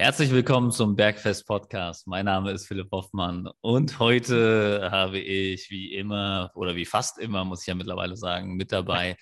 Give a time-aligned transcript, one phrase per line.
[0.00, 2.06] Herzlich willkommen zum Bergfest Podcast.
[2.06, 7.44] Mein Name ist Philipp Hoffmann und heute habe ich wie immer oder wie fast immer,
[7.44, 9.18] muss ich ja mittlerweile sagen, mit dabei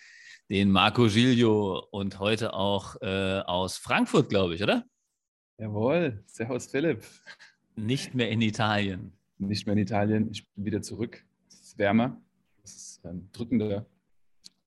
[0.49, 4.85] den Marco Giglio und heute auch äh, aus Frankfurt, glaube ich, oder?
[5.59, 7.03] Jawohl, Servus Philipp.
[7.75, 9.13] Nicht mehr in Italien.
[9.37, 11.27] Nicht mehr in Italien, ich bin wieder zurück.
[11.49, 12.23] Es ist wärmer,
[12.63, 13.85] es ist ähm, drückender.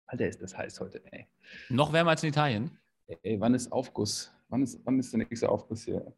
[0.07, 1.27] Alter, ist das heiß heute, ey.
[1.69, 2.77] Noch wärmer als in Italien?
[3.07, 4.33] Ey, wann ist Aufguss?
[4.51, 6.13] Wann ist, wann ist der nächste Aufguss hier?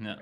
[0.00, 0.16] Ja.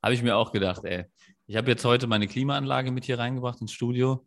[0.00, 1.06] Habe ich mir auch gedacht, ey.
[1.46, 4.24] Ich habe jetzt heute meine Klimaanlage mit hier reingebracht ins Studio,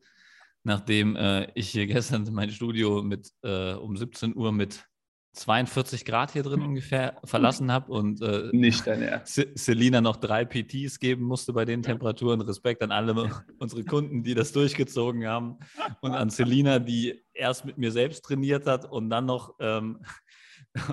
[0.64, 4.86] nachdem äh, ich hier gestern mein Studio mit äh, um 17 Uhr mit
[5.32, 9.42] 42 Grad hier drin ungefähr verlassen habe und äh, nicht dein Ernst.
[9.56, 12.42] Selina noch drei PTs geben musste bei den Temperaturen.
[12.42, 15.60] Respekt an alle unsere Kunden, die das durchgezogen haben
[16.02, 20.00] und an Selina, die erst mit mir selbst trainiert hat und dann noch ähm,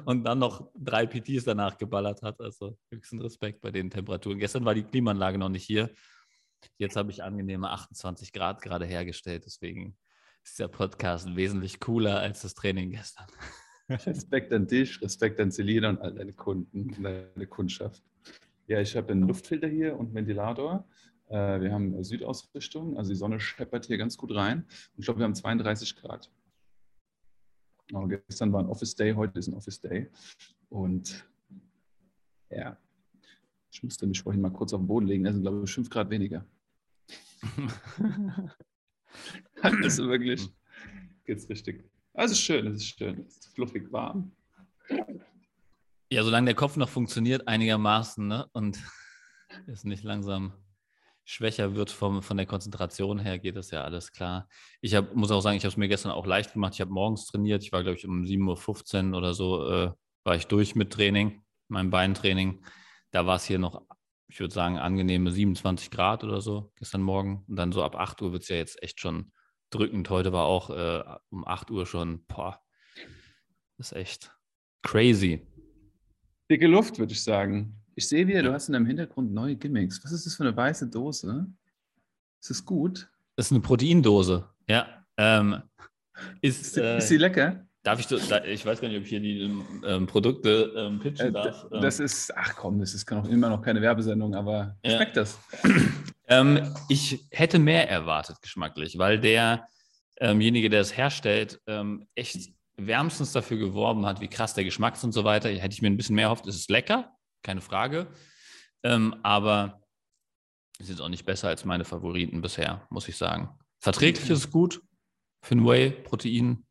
[0.04, 2.40] und dann noch drei PTs danach geballert hat.
[2.40, 4.38] Also höchsten Respekt bei den Temperaturen.
[4.38, 5.90] Gestern war die Klimaanlage noch nicht hier.
[6.78, 9.44] Jetzt habe ich angenehme 28 Grad gerade hergestellt.
[9.46, 9.96] Deswegen
[10.44, 13.26] ist der Podcast wesentlich cooler als das Training gestern.
[13.88, 18.02] Respekt an dich, Respekt an Selina und all deine Kunden, deine Kundschaft.
[18.68, 20.86] Ja, ich habe einen Luftfilter hier und einen Ventilator.
[21.28, 24.66] Äh, wir haben Südausrichtung, also die Sonne scheppert hier ganz gut rein.
[24.96, 26.30] Ich glaube, wir haben 32 Grad.
[27.92, 30.10] Aber gestern war ein Office Day, heute ist ein Office Day.
[30.68, 31.28] Und
[32.50, 32.76] ja,
[33.70, 35.26] ich musste mich vorhin mal kurz auf den Boden legen.
[35.26, 36.44] Es sind, glaube ich, 5 Grad weniger.
[39.62, 40.48] also wirklich,
[41.24, 41.84] geht's richtig.
[42.14, 44.32] Also schön, es ist schön, es ist fluffig warm.
[46.10, 48.46] Ja, solange der Kopf noch funktioniert einigermaßen ne?
[48.52, 48.78] und
[49.66, 50.52] es nicht langsam
[51.24, 54.48] schwächer wird vom, von der Konzentration her, geht das ja alles klar.
[54.80, 56.74] Ich hab, muss auch sagen, ich habe es mir gestern auch leicht gemacht.
[56.74, 57.62] Ich habe morgens trainiert.
[57.62, 59.92] Ich war, glaube ich, um 7.15 Uhr oder so, äh,
[60.24, 62.64] war ich durch mit Training, meinem Beintraining.
[63.10, 63.82] Da war es hier noch,
[64.28, 67.44] ich würde sagen, angenehme 27 Grad oder so gestern Morgen.
[67.48, 69.32] Und dann so ab 8 Uhr wird es ja jetzt echt schon
[69.70, 70.10] drückend.
[70.10, 72.60] Heute war auch äh, um 8 Uhr schon, boah,
[73.78, 74.36] das ist echt
[74.82, 75.46] crazy.
[76.50, 77.81] Dicke Luft, würde ich sagen.
[77.94, 80.02] Ich sehe wieder, du hast in deinem Hintergrund neue Gimmicks.
[80.04, 81.46] Was ist das für eine weiße Dose?
[82.40, 83.08] Ist das gut?
[83.36, 84.86] Das ist eine Proteindose, ja.
[85.16, 85.62] Ähm,
[86.40, 87.66] ist, ist, äh, ist, sie lecker?
[87.82, 89.40] Darf ich, ich weiß gar nicht, ob ich hier die
[89.84, 91.66] ähm, Produkte ähm, pitchen äh, darf.
[91.70, 94.96] Das ist, ach komm, das ist noch immer noch keine Werbesendung, aber ja.
[94.96, 95.38] schmeckt das?
[96.28, 103.58] Ähm, ich hätte mehr erwartet geschmacklich, weil derjenige, der es herstellt, ähm, echt wärmstens dafür
[103.58, 105.50] geworben hat, wie krass der Geschmack ist und so weiter.
[105.50, 106.46] Hätte ich mir ein bisschen mehr erhofft.
[106.46, 108.06] Es ist lecker, keine Frage.
[108.82, 109.82] Ähm, aber
[110.78, 113.50] ist jetzt auch nicht besser als meine Favoriten bisher, muss ich sagen.
[113.78, 114.82] Verträglich ist es gut.
[115.42, 116.64] Für ein Whey-Protein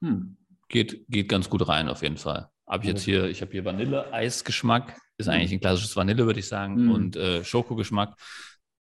[0.00, 0.36] hm.
[0.68, 2.50] geht, geht ganz gut rein, auf jeden Fall.
[2.66, 5.34] Habe ich jetzt hier, ich habe hier Vanille-Eisgeschmack, ist hm.
[5.34, 6.90] eigentlich ein klassisches Vanille, würde ich sagen, hm.
[6.90, 8.16] und äh, Schokogeschmack.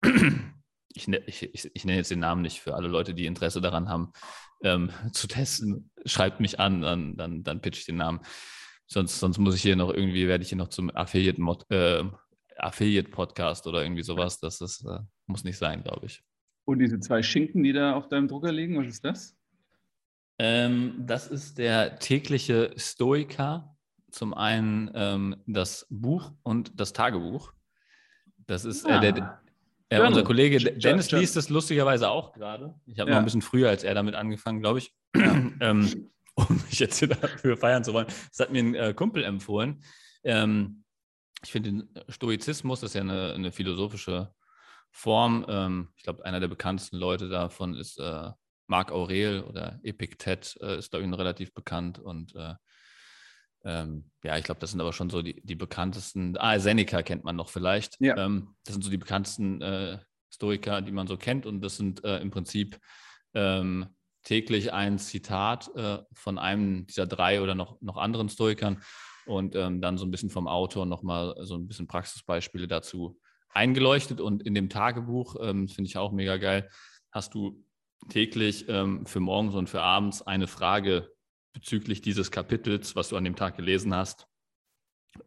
[0.93, 3.61] Ich, ne, ich, ich, ich, nenne jetzt den Namen nicht für alle Leute, die Interesse
[3.61, 4.13] daran haben,
[4.65, 5.89] ähm, zu testen.
[6.05, 8.19] Schreibt mich an, dann, dann, dann pitch ich den Namen.
[8.93, 11.41] Sonst, sonst muss ich hier noch irgendwie, werde ich hier noch zum Affiliate,
[11.71, 12.05] äh,
[12.57, 14.41] Affiliate Podcast oder irgendwie sowas.
[14.41, 16.25] Das ist, äh, muss nicht sein, glaube ich.
[16.65, 19.37] Und diese zwei Schinken, die da auf deinem Drucker liegen, was ist das?
[20.41, 23.77] Ähm, das ist der tägliche Stoiker.
[24.11, 27.53] Zum einen ähm, das Buch und das Tagebuch.
[28.49, 29.41] Das ist äh, der,
[29.89, 32.75] äh, unser Kollege Dennis liest das lustigerweise auch gerade.
[32.87, 33.15] Ich habe ja.
[33.15, 34.93] noch ein bisschen früher als er damit angefangen, glaube ich.
[35.15, 36.11] ähm,
[36.49, 38.07] um mich jetzt hier dafür feiern zu wollen.
[38.07, 39.83] Das hat mir ein äh, Kumpel empfohlen.
[40.25, 40.85] Ähm,
[41.43, 44.33] ich finde den Stoizismus, das ist ja eine, eine philosophische
[44.91, 45.47] Form.
[45.49, 48.31] Ähm, ich glaube, einer der bekanntesten Leute davon ist äh,
[48.67, 51.99] Marc Aurel oder Epiktet, äh, ist, glaube ich, relativ bekannt.
[51.99, 52.55] Und äh,
[53.65, 56.37] ähm, ja, ich glaube, das sind aber schon so die, die bekanntesten.
[56.39, 58.01] Ah, Seneca kennt man noch vielleicht.
[58.01, 58.17] Ja.
[58.17, 59.99] Ähm, das sind so die bekanntesten äh,
[60.33, 61.47] Stoiker, die man so kennt.
[61.47, 62.79] Und das sind äh, im Prinzip
[63.35, 63.89] ähm,
[64.23, 68.83] täglich ein Zitat äh, von einem dieser drei oder noch, noch anderen Stoikern
[69.27, 73.19] und ähm, dann so ein bisschen vom Autor nochmal so ein bisschen Praxisbeispiele dazu
[73.51, 74.21] eingeleuchtet.
[74.21, 76.69] Und in dem Tagebuch, ähm, finde ich auch mega geil,
[77.13, 77.65] hast du
[78.09, 81.11] täglich ähm, für morgens und für abends eine Frage
[81.53, 84.27] bezüglich dieses Kapitels, was du an dem Tag gelesen hast,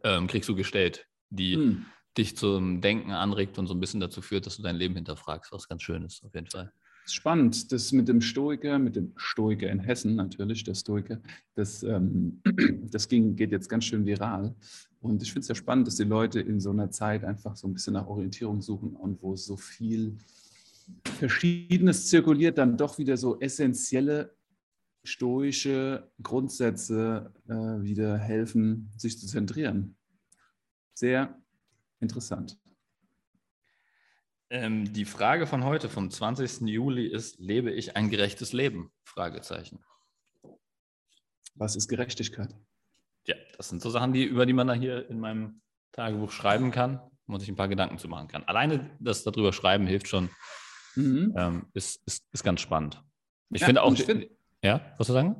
[0.02, 1.86] ähm, kriegst du gestellt, die hm.
[2.16, 5.52] dich zum Denken anregt und so ein bisschen dazu führt, dass du dein Leben hinterfragst,
[5.52, 6.72] was ganz schön ist, auf jeden Fall
[7.06, 11.20] spannend, das mit dem Stoiker, mit dem Stoiker in Hessen natürlich, der Stoiker,
[11.54, 12.40] das, ähm,
[12.90, 14.54] das ging, geht jetzt ganz schön viral.
[15.00, 17.68] Und ich finde es ja spannend, dass die Leute in so einer Zeit einfach so
[17.68, 20.16] ein bisschen nach Orientierung suchen und wo so viel
[21.18, 24.34] Verschiedenes zirkuliert, dann doch wieder so essentielle
[25.02, 29.96] stoische Grundsätze äh, wieder helfen, sich zu zentrieren.
[30.94, 31.38] Sehr
[32.00, 32.58] interessant.
[34.50, 36.62] Ähm, die Frage von heute, vom 20.
[36.68, 38.92] Juli, ist: Lebe ich ein gerechtes Leben?
[39.04, 39.84] Fragezeichen.
[41.54, 42.54] Was ist Gerechtigkeit?
[43.26, 45.62] Ja, das sind so Sachen, die, über die man da hier in meinem
[45.92, 48.44] Tagebuch schreiben kann und sich ein paar Gedanken zu machen kann.
[48.44, 50.30] Alleine das darüber schreiben hilft schon,
[50.96, 51.32] mhm.
[51.36, 53.02] ähm, ist, ist, ist ganz spannend.
[53.50, 53.92] Ich ja, finde auch.
[53.92, 54.28] Ich find,
[54.62, 55.36] ja, was du sagen?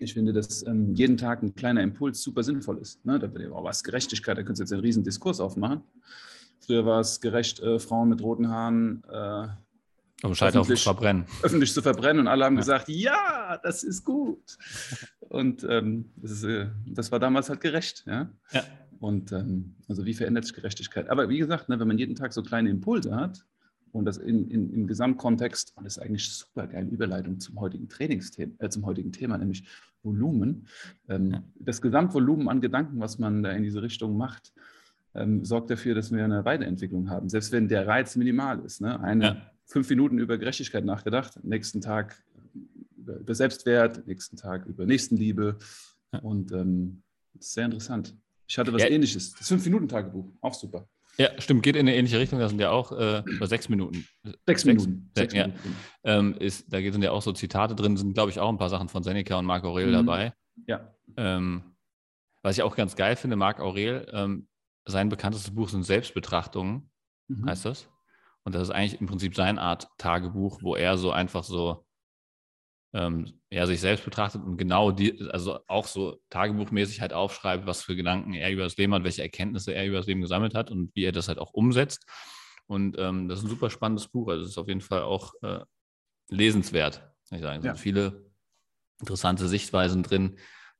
[0.00, 3.04] Ich finde, dass ähm, jeden Tag ein kleiner Impuls super sinnvoll ist.
[3.04, 3.18] Ne?
[3.18, 5.82] Da, oh, was Gerechtigkeit, da könntest du jetzt einen riesen Diskurs aufmachen.
[6.60, 9.48] Früher war es gerecht, äh, Frauen mit roten Haaren äh,
[10.22, 11.26] um öffentlich, zu verbrennen.
[11.42, 12.20] öffentlich zu verbrennen.
[12.20, 12.60] Und alle haben ja.
[12.60, 14.58] gesagt, ja, das ist gut.
[15.20, 18.04] Und ähm, das, ist, äh, das, war damals halt gerecht.
[18.06, 18.28] Ja.
[18.50, 18.64] ja.
[18.98, 21.08] Und ähm, also wie verändert sich Gerechtigkeit?
[21.08, 23.44] Aber wie gesagt, ne, wenn man jeden Tag so kleine Impulse hat
[23.92, 27.88] und das in, in, im Gesamtkontext, und das ist eigentlich super geile Überleitung zum heutigen
[27.88, 29.68] Trainingsthema, äh, zum heutigen Thema, nämlich
[30.02, 30.66] Volumen.
[31.08, 31.42] Ähm, ja.
[31.60, 34.52] Das Gesamtvolumen an Gedanken, was man da in diese Richtung macht,
[35.14, 38.80] ähm, sorgt dafür, dass wir eine Weiterentwicklung haben, selbst wenn der Reiz minimal ist.
[38.80, 38.98] Ne?
[39.00, 39.50] Eine ja.
[39.66, 42.22] fünf Minuten über Gerechtigkeit nachgedacht, nächsten Tag
[42.96, 45.58] über, über Selbstwert, nächsten Tag über Nächstenliebe.
[46.12, 46.20] Ja.
[46.20, 47.02] Und ähm,
[47.34, 48.16] das ist sehr interessant.
[48.46, 48.88] Ich hatte was ja.
[48.88, 49.34] ähnliches.
[49.34, 50.88] Das Fünf-Minuten-Tagebuch, auch super.
[51.18, 52.38] Ja, stimmt, geht in eine ähnliche Richtung.
[52.38, 54.06] Das sind ja auch äh, über sechs Minuten.
[54.46, 55.10] Sechs, Minuten.
[55.16, 55.48] Sechs, ja.
[55.48, 55.76] Minuten.
[56.04, 58.70] Ähm, ist, da sind ja auch so Zitate drin, sind, glaube ich, auch ein paar
[58.70, 59.92] Sachen von Seneca und Marc Aurel mhm.
[59.92, 60.32] dabei.
[60.66, 60.94] Ja.
[61.16, 61.62] Ähm,
[62.42, 64.46] was ich auch ganz geil finde, Marc Aurel, ähm,
[64.92, 66.90] sein bekanntestes Buch sind Selbstbetrachtungen,
[67.28, 67.46] mhm.
[67.48, 67.88] heißt das.
[68.44, 71.84] Und das ist eigentlich im Prinzip seine Art Tagebuch, wo er so einfach so
[72.94, 77.82] ähm, ja, sich selbst betrachtet und genau die, also auch so tagebuchmäßig halt aufschreibt, was
[77.82, 80.70] für Gedanken er über das Leben hat, welche Erkenntnisse er über das Leben gesammelt hat
[80.70, 82.06] und wie er das halt auch umsetzt.
[82.66, 84.28] Und ähm, das ist ein super spannendes Buch.
[84.28, 85.60] Also es ist auf jeden Fall auch äh,
[86.28, 87.58] lesenswert, ich sagen.
[87.58, 87.74] Es ja.
[87.74, 88.30] sind viele
[89.00, 90.38] interessante Sichtweisen drin.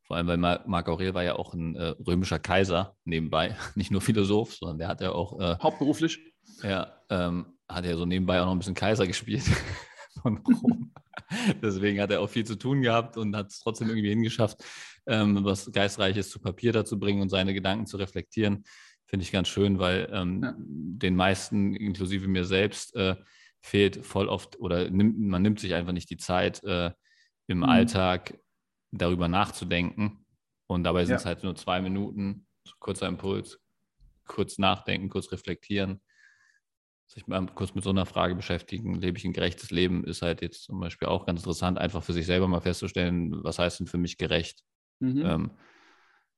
[0.09, 4.01] Vor allem, weil Marc Aurel war ja auch ein äh, römischer Kaiser nebenbei, nicht nur
[4.01, 6.19] Philosoph, sondern der hat ja auch äh, hauptberuflich.
[6.63, 9.45] Ja, ähm, hat ja so nebenbei auch noch ein bisschen Kaiser gespielt
[10.23, 10.95] von Rom.
[11.63, 14.65] Deswegen hat er auch viel zu tun gehabt und hat es trotzdem irgendwie hingeschafft,
[15.07, 18.65] ähm, was Geistreiches zu Papier dazu bringen und seine Gedanken zu reflektieren.
[19.05, 20.55] Finde ich ganz schön, weil ähm, ja.
[20.57, 23.17] den meisten, inklusive mir selbst, äh,
[23.61, 26.93] fehlt voll oft oder nimmt, man nimmt sich einfach nicht die Zeit, äh,
[27.47, 27.65] im mhm.
[27.65, 28.39] Alltag
[28.91, 30.25] darüber nachzudenken.
[30.67, 31.29] Und dabei sind es ja.
[31.29, 32.47] halt nur zwei Minuten,
[32.79, 33.61] kurzer Impuls,
[34.27, 36.01] kurz nachdenken, kurz reflektieren
[37.09, 40.43] sich mal kurz mit so einer Frage beschäftigen, lebe ich ein gerechtes Leben, ist halt
[40.43, 43.87] jetzt zum Beispiel auch ganz interessant, einfach für sich selber mal festzustellen, was heißt denn
[43.87, 44.63] für mich gerecht?
[45.01, 45.25] Mhm.
[45.25, 45.51] Ähm,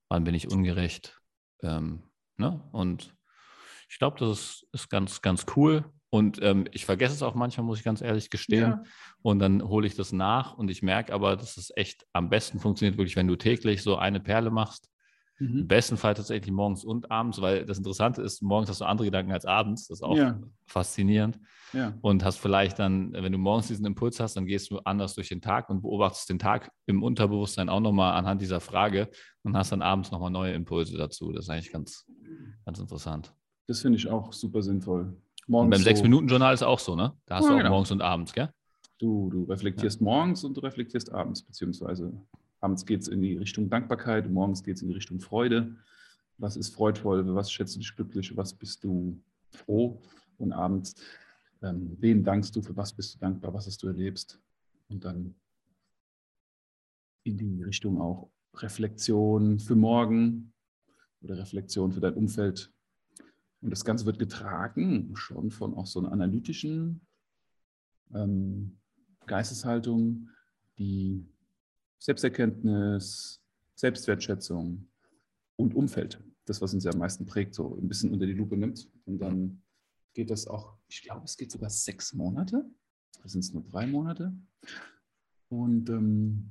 [0.08, 1.20] wann bin ich ungerecht?
[1.62, 2.04] Ähm,
[2.36, 2.62] ne?
[2.70, 3.16] Und
[3.88, 5.84] ich glaube, das ist, ist, ganz, ganz cool.
[6.10, 8.70] Und ähm, ich vergesse es auch manchmal, muss ich ganz ehrlich gestehen.
[8.70, 8.82] Ja.
[9.22, 12.58] Und dann hole ich das nach und ich merke aber, dass es echt am besten
[12.58, 14.90] funktioniert, wirklich, wenn du täglich so eine Perle machst
[15.40, 15.60] Mhm.
[15.60, 19.06] Im besten Fall tatsächlich morgens und abends, weil das Interessante ist, morgens hast du andere
[19.06, 19.88] Gedanken als abends.
[19.88, 20.38] Das ist auch ja.
[20.66, 21.40] faszinierend.
[21.72, 21.94] Ja.
[22.02, 25.28] Und hast vielleicht dann, wenn du morgens diesen Impuls hast, dann gehst du anders durch
[25.28, 29.08] den Tag und beobachtest den Tag im Unterbewusstsein auch nochmal anhand dieser Frage
[29.42, 31.32] und hast dann abends nochmal neue Impulse dazu.
[31.32, 32.06] Das ist eigentlich ganz,
[32.66, 33.32] ganz interessant.
[33.66, 35.16] Das finde ich auch super sinnvoll.
[35.50, 37.12] Morgens und beim so Sechs-Minuten-Journal ist auch so, ne?
[37.26, 37.70] Da hast ja, du auch genau.
[37.70, 38.50] morgens und abends, gell?
[38.98, 40.04] Du, du reflektierst ja.
[40.04, 42.12] morgens und du reflektierst abends, beziehungsweise
[42.60, 45.76] Abends geht es in die Richtung Dankbarkeit, morgens geht es in die Richtung Freude.
[46.36, 47.34] Was ist freudvoll?
[47.34, 48.36] Was schätzt du dich glücklich?
[48.36, 49.18] Was bist du
[49.50, 50.00] froh?
[50.38, 50.94] Und abends,
[51.62, 52.62] ähm, wen dankst du?
[52.62, 53.52] Für was bist du dankbar?
[53.54, 54.38] Was hast du erlebst?
[54.88, 55.34] Und dann
[57.24, 60.52] in die Richtung auch Reflexion für morgen
[61.22, 62.72] oder Reflexion für dein Umfeld.
[63.62, 67.06] Und das Ganze wird getragen schon von auch so einer analytischen
[68.14, 68.78] ähm,
[69.26, 70.30] Geisteshaltung,
[70.78, 71.26] die
[71.98, 73.42] Selbsterkenntnis,
[73.74, 74.88] Selbstwertschätzung
[75.56, 76.22] und Umfeld.
[76.46, 78.88] Das, was uns ja am meisten prägt, so ein bisschen unter die Lupe nimmt.
[79.04, 79.62] Und dann
[80.14, 82.64] geht das auch, ich glaube, es geht sogar sechs Monate.
[83.22, 84.32] Da sind es nur drei Monate.
[85.48, 86.50] Und ähm,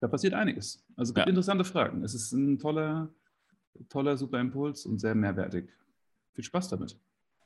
[0.00, 0.84] da passiert einiges.
[0.96, 1.24] Also ja.
[1.24, 2.02] interessante Fragen.
[2.04, 3.12] Es ist ein toller,
[3.88, 5.70] toller, super Impuls und sehr mehrwertig.
[6.34, 6.98] Viel Spaß damit.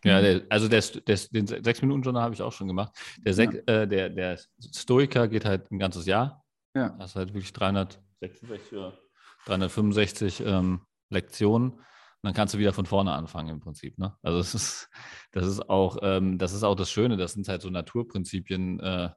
[0.04, 2.92] Ja, der, also der, der, den sechs Minuten Journal habe ich auch schon gemacht.
[3.18, 3.82] Der, Sek, ja.
[3.82, 4.38] äh, der, der
[4.74, 6.44] Stoiker geht halt ein ganzes Jahr.
[6.74, 6.90] Ja.
[6.90, 8.98] Das ist halt wirklich 366 oder
[9.46, 11.72] 365 ähm, Lektionen.
[11.72, 13.98] Und dann kannst du wieder von vorne anfangen im Prinzip.
[13.98, 14.14] Ne?
[14.22, 14.90] Also das ist,
[15.32, 19.10] das ist auch, ähm, das ist auch das Schöne, das sind halt so Naturprinzipien, äh,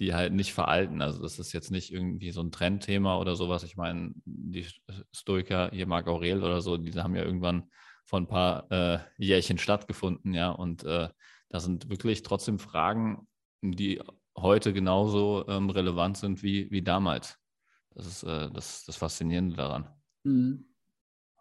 [0.00, 1.02] die halt nicht veralten.
[1.02, 3.64] Also das ist jetzt nicht irgendwie so ein Trendthema oder sowas.
[3.64, 4.66] Ich meine, die
[5.12, 7.70] Stoiker, hier Marc Aurel oder so, die haben ja irgendwann
[8.04, 10.50] vor ein paar äh, Jährchen stattgefunden, ja.
[10.50, 11.08] Und äh,
[11.48, 13.26] da sind wirklich trotzdem Fragen,
[13.60, 14.00] die
[14.36, 17.36] heute genauso ähm, relevant sind wie, wie damals.
[17.94, 19.88] Das ist äh, das, das Faszinierende daran.
[20.22, 20.64] Mhm.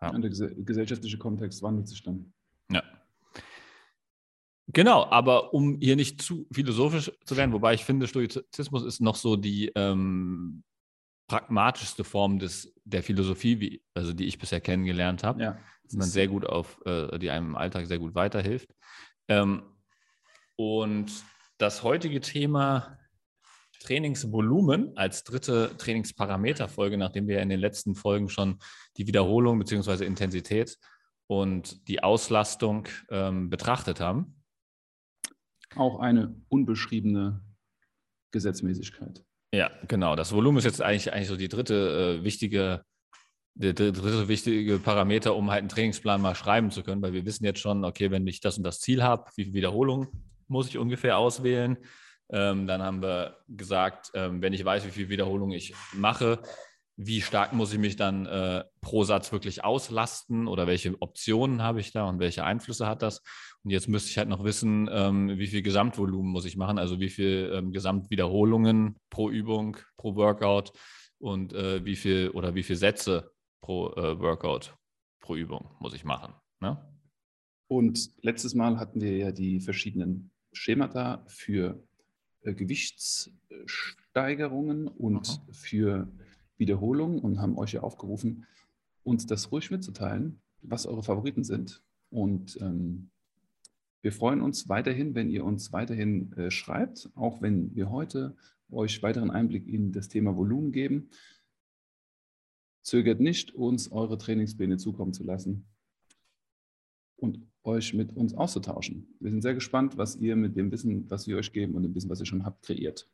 [0.02, 0.10] Ja.
[0.10, 2.34] Und der gesellschaftliche Kontext wandelt sich dann.
[4.74, 9.16] Genau, aber um hier nicht zu philosophisch zu werden, wobei ich finde, Stoizismus ist noch
[9.16, 10.64] so die ähm,
[11.28, 15.58] pragmatischste Form des, der Philosophie, wie, also die ich bisher kennengelernt habe, ja,
[15.90, 18.70] die man sehr gut auf, äh, die einem im Alltag sehr gut weiterhilft.
[19.30, 19.64] Ähm,
[20.58, 21.12] und
[21.58, 22.98] das heutige Thema
[23.80, 28.60] Trainingsvolumen als dritte Trainingsparameterfolge, nachdem wir in den letzten Folgen schon
[28.98, 30.06] die Wiederholung bzw.
[30.06, 30.78] Intensität
[31.28, 34.37] und die Auslastung ähm, betrachtet haben,
[35.76, 37.42] auch eine unbeschriebene
[38.32, 39.24] Gesetzmäßigkeit.
[39.54, 40.16] Ja, genau.
[40.16, 42.84] Das Volumen ist jetzt eigentlich, eigentlich so die dritte äh, wichtige,
[43.56, 47.46] der dritte wichtige Parameter, um halt einen Trainingsplan mal schreiben zu können, weil wir wissen
[47.46, 50.10] jetzt schon, okay, wenn ich das und das Ziel habe, wie viele Wiederholungen
[50.48, 51.78] muss ich ungefähr auswählen?
[52.30, 56.42] Ähm, dann haben wir gesagt, ähm, wenn ich weiß, wie viele Wiederholungen ich mache,
[56.98, 61.80] wie stark muss ich mich dann äh, pro Satz wirklich auslasten oder welche Optionen habe
[61.80, 63.22] ich da und welche Einflüsse hat das?
[63.68, 67.02] Und jetzt müsste ich halt noch wissen, ähm, wie viel Gesamtvolumen muss ich machen, also
[67.02, 70.72] wie viel ähm, Gesamtwiederholungen pro Übung, pro Workout
[71.20, 74.74] und äh, wie viel oder wie viele Sätze pro äh, Workout,
[75.20, 76.34] pro Übung muss ich machen.
[76.62, 76.82] Ne?
[77.68, 81.84] Und letztes Mal hatten wir ja die verschiedenen Schemata für
[82.44, 85.46] äh, Gewichtssteigerungen und Aha.
[85.52, 86.08] für
[86.56, 88.46] Wiederholung und haben euch ja aufgerufen,
[89.04, 91.84] uns das ruhig mitzuteilen, was eure Favoriten sind.
[92.10, 93.10] Und ähm,
[94.08, 98.38] wir freuen uns weiterhin, wenn ihr uns weiterhin äh, schreibt, auch wenn wir heute
[98.72, 101.10] euch weiteren Einblick in das Thema Volumen geben.
[102.84, 105.68] Zögert nicht, uns eure Trainingspläne zukommen zu lassen
[107.18, 109.14] und euch mit uns auszutauschen.
[109.20, 111.94] Wir sind sehr gespannt, was ihr mit dem Wissen, was wir euch geben und dem
[111.94, 113.10] Wissen, was ihr schon habt, kreiert.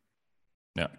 [0.78, 0.92] Ja,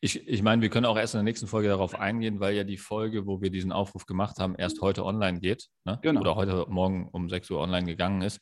[0.00, 2.62] ich, ich meine, wir können auch erst in der nächsten Folge darauf eingehen, weil ja
[2.62, 5.70] die Folge, wo wir diesen Aufruf gemacht haben, erst heute online geht.
[5.84, 5.98] Ne?
[6.02, 6.20] Genau.
[6.20, 8.38] Oder heute Morgen um 6 Uhr online gegangen ist.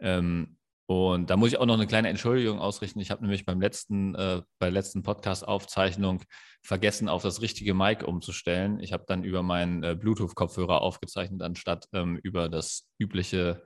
[0.00, 2.98] Ähm, und da muss ich auch noch eine kleine Entschuldigung ausrichten.
[2.98, 6.24] Ich habe nämlich beim letzten, äh, bei der letzten Podcast-Aufzeichnung
[6.62, 8.80] vergessen, auf das richtige Mic umzustellen.
[8.80, 13.62] Ich habe dann über meinen äh, Bluetooth-Kopfhörer aufgezeichnet, anstatt ähm, über das übliche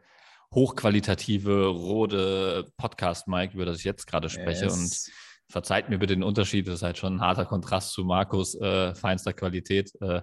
[0.55, 4.67] hochqualitative, rote Podcast-Mic, über das ich jetzt gerade spreche.
[4.67, 4.75] Yes.
[4.75, 5.15] Und
[5.51, 8.95] verzeiht mir bitte den Unterschied, das ist halt schon ein harter Kontrast zu Markus äh,
[8.95, 9.91] feinster Qualität.
[10.01, 10.21] Äh,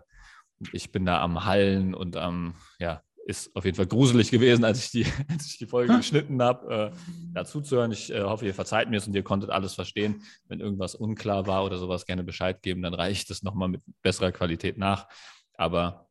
[0.72, 4.86] ich bin da am Hallen und am, ja, ist auf jeden Fall gruselig gewesen, als
[4.86, 6.98] ich die, als ich die Folge geschnitten habe, äh,
[7.34, 7.92] dazu zu hören.
[7.92, 10.24] Ich äh, hoffe, ihr verzeiht mir es und ihr konntet alles verstehen.
[10.48, 13.82] Wenn irgendwas unklar war oder sowas, gerne Bescheid geben, dann reiche ich das nochmal mit
[14.02, 15.08] besserer Qualität nach.
[15.56, 16.10] Aber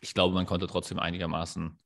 [0.00, 1.78] ich glaube, man konnte trotzdem einigermaßen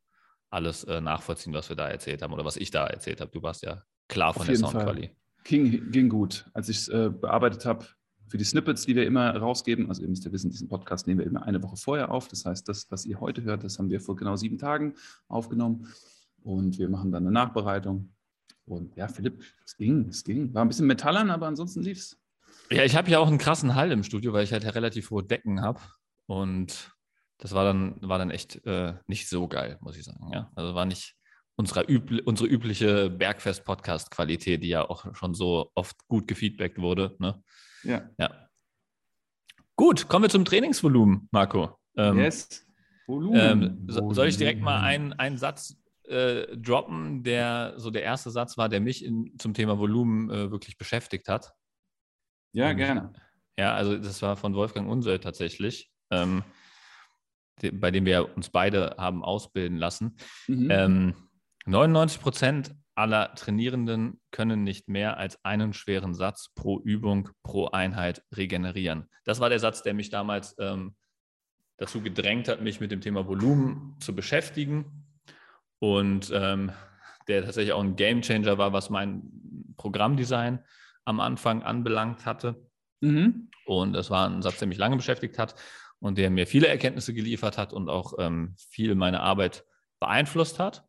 [0.50, 3.30] alles äh, nachvollziehen, was wir da erzählt haben oder was ich da erzählt habe.
[3.30, 5.16] Du warst ja klar von der Soundqualität.
[5.44, 6.49] Ging, ging gut.
[6.54, 7.87] Als ich es äh, bearbeitet habe,
[8.34, 11.20] für die Snippets, die wir immer rausgeben, also ihr müsst ja wissen, diesen Podcast nehmen
[11.20, 12.26] wir immer eine Woche vorher auf.
[12.26, 14.94] Das heißt, das, was ihr heute hört, das haben wir vor genau sieben Tagen
[15.28, 15.86] aufgenommen.
[16.42, 18.12] Und wir machen dann eine Nachbereitung.
[18.64, 20.52] Und ja, Philipp, es ging, es ging.
[20.52, 22.20] War ein bisschen metallern, aber ansonsten lief es.
[22.72, 25.22] Ja, ich habe ja auch einen krassen Hall im Studio, weil ich halt relativ hohe
[25.22, 25.78] Decken habe.
[26.26, 26.92] Und
[27.38, 30.28] das war dann, war dann echt äh, nicht so geil, muss ich sagen.
[30.32, 30.50] Ja?
[30.56, 31.14] Also war nicht,
[31.54, 37.14] unserer übl unsere übliche Bergfest-Podcast-Qualität, die ja auch schon so oft gut gefeedbackt wurde.
[37.20, 37.40] Ne?
[37.84, 38.08] Ja.
[38.18, 38.48] ja.
[39.76, 41.78] Gut, kommen wir zum Trainingsvolumen, Marco.
[41.96, 42.66] Ähm, yes.
[43.06, 43.62] Volumen.
[43.62, 48.30] Ähm, so, soll ich direkt mal einen, einen Satz äh, droppen, der so der erste
[48.30, 51.52] Satz war, der mich in, zum Thema Volumen äh, wirklich beschäftigt hat?
[52.52, 53.12] Ja, Und, gerne.
[53.58, 55.90] Ja, also das war von Wolfgang Unsel tatsächlich.
[56.10, 56.44] Ähm,
[57.72, 60.16] bei dem wir uns beide haben ausbilden lassen.
[60.48, 60.70] Mhm.
[60.70, 61.14] Ähm,
[61.66, 68.22] 99 Prozent aller Trainierenden können nicht mehr als einen schweren Satz pro Übung, pro Einheit
[68.34, 69.08] regenerieren.
[69.24, 70.94] Das war der Satz, der mich damals ähm,
[71.76, 75.06] dazu gedrängt hat, mich mit dem Thema Volumen zu beschäftigen
[75.80, 76.72] und ähm,
[77.26, 79.22] der tatsächlich auch ein Gamechanger war, was mein
[79.76, 80.60] Programmdesign
[81.04, 82.68] am Anfang anbelangt hatte.
[83.00, 83.50] Mhm.
[83.66, 85.54] Und das war ein Satz, der mich lange beschäftigt hat
[85.98, 89.64] und der mir viele Erkenntnisse geliefert hat und auch ähm, viel meine Arbeit
[90.00, 90.86] beeinflusst hat.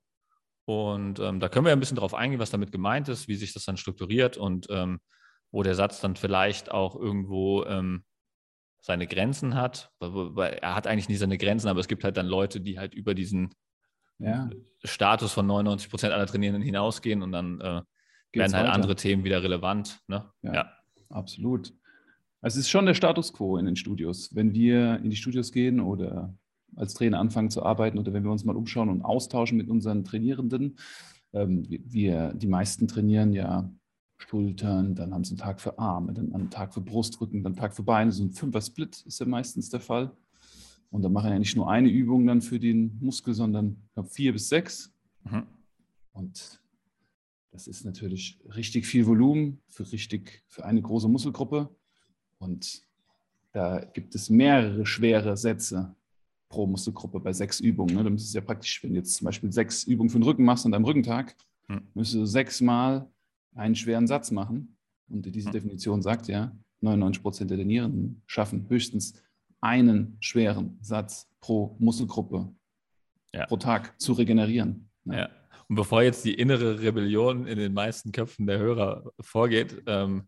[0.66, 3.54] Und ähm, da können wir ein bisschen drauf eingehen, was damit gemeint ist, wie sich
[3.54, 5.00] das dann strukturiert und ähm,
[5.52, 8.04] wo der Satz dann vielleicht auch irgendwo ähm,
[8.82, 9.92] seine Grenzen hat.
[10.00, 13.14] Er hat eigentlich nie seine Grenzen, aber es gibt halt dann Leute, die halt über
[13.14, 13.54] diesen
[14.20, 14.50] ja.
[14.84, 17.82] Status von 99 Prozent aller Trainierenden hinausgehen und dann äh,
[18.34, 18.74] werden halt weiter.
[18.74, 20.00] andere Themen wieder relevant.
[20.08, 20.30] Ne?
[20.42, 20.72] Ja, ja,
[21.10, 21.74] absolut.
[22.42, 24.34] Also es ist schon der Status quo in den Studios.
[24.36, 26.36] Wenn wir in die Studios gehen oder
[26.76, 30.04] als Trainer anfangen zu arbeiten oder wenn wir uns mal umschauen und austauschen mit unseren
[30.04, 30.78] Trainierenden.
[31.34, 33.70] Ähm, wir, die meisten trainieren ja
[34.18, 37.60] Schultern, dann haben sie einen Tag für Arme, dann einen Tag für Brustrücken, dann einen
[37.60, 38.12] Tag für Beine.
[38.12, 40.16] So ein Fünfer-Split ist ja meistens der Fall.
[40.90, 43.94] Und da machen wir ja nicht nur eine Übung dann für den Muskel, sondern ich
[43.94, 44.94] glaube, vier bis sechs.
[45.24, 45.44] Mhm.
[46.14, 46.62] Und
[47.52, 51.70] das ist natürlich richtig viel Volumen für richtig für eine große Muskelgruppe.
[52.38, 52.82] Und
[53.52, 55.96] da gibt es mehrere schwere Sätze
[56.50, 57.96] pro Muskelgruppe bei sechs Übungen.
[57.96, 58.04] Ne?
[58.04, 60.44] Dann ist es ja praktisch, wenn du jetzt zum Beispiel sechs Übungen für den Rücken
[60.44, 61.36] machst an deinem Rückentag,
[61.68, 61.82] hm.
[61.94, 63.10] müsstest du sechsmal
[63.56, 64.78] einen schweren Satz machen.
[65.08, 65.54] Und diese hm.
[65.54, 69.22] Definition sagt ja, 99 Prozent der Trainierenden schaffen höchstens
[69.62, 72.54] einen schweren Satz pro Muskelgruppe
[73.34, 73.46] ja.
[73.46, 74.90] pro Tag zu regenerieren.
[75.04, 75.18] Ne?
[75.18, 75.30] Ja.
[75.68, 80.28] Und bevor jetzt die innere Rebellion in den meisten Köpfen der Hörer vorgeht, ähm,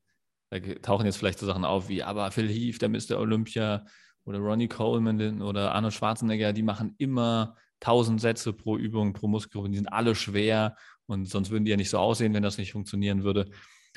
[0.50, 3.20] da tauchen jetzt vielleicht so Sachen auf wie, aber Phil Heath, der Mr.
[3.20, 3.86] Olympia
[4.28, 9.70] oder Ronnie Coleman oder Arnold Schwarzenegger, die machen immer 1000 Sätze pro Übung, pro Muskelgruppe,
[9.70, 12.74] die sind alle schwer und sonst würden die ja nicht so aussehen, wenn das nicht
[12.74, 13.50] funktionieren würde.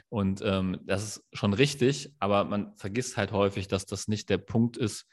[0.09, 4.39] Und ähm, das ist schon richtig, aber man vergisst halt häufig, dass das nicht der
[4.39, 5.07] Punkt ist,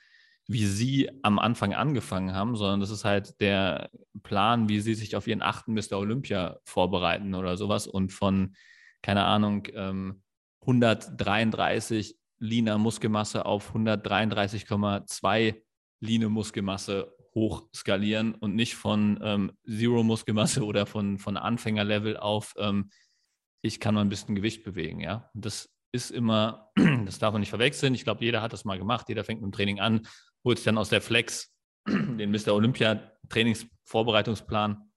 [0.47, 3.89] wie sie am Anfang angefangen haben, sondern das ist halt der
[4.21, 5.93] Plan, wie sie sich auf ihren achten Mr.
[5.93, 8.55] Olympia vorbereiten oder sowas und von,
[9.01, 10.21] keine Ahnung, ähm,
[10.62, 15.56] 133 Lina Muskelmasse auf 133,2
[16.00, 22.89] Line Muskelmasse hochskalieren und nicht von ähm, Zero Muskelmasse oder von, von Anfängerlevel auf ähm,
[23.62, 25.29] ich kann mal ein bisschen Gewicht bewegen, ja.
[25.34, 26.72] das ist immer,
[27.06, 27.94] das darf man nicht verwechseln.
[27.94, 29.10] Ich glaube, jeder hat das mal gemacht.
[29.10, 30.08] Jeder fängt mit dem Training an,
[30.44, 31.53] holt sich dann aus der Flex
[31.88, 32.53] den Mr.
[32.53, 34.91] Olympia Trainingsvorbereitungsplan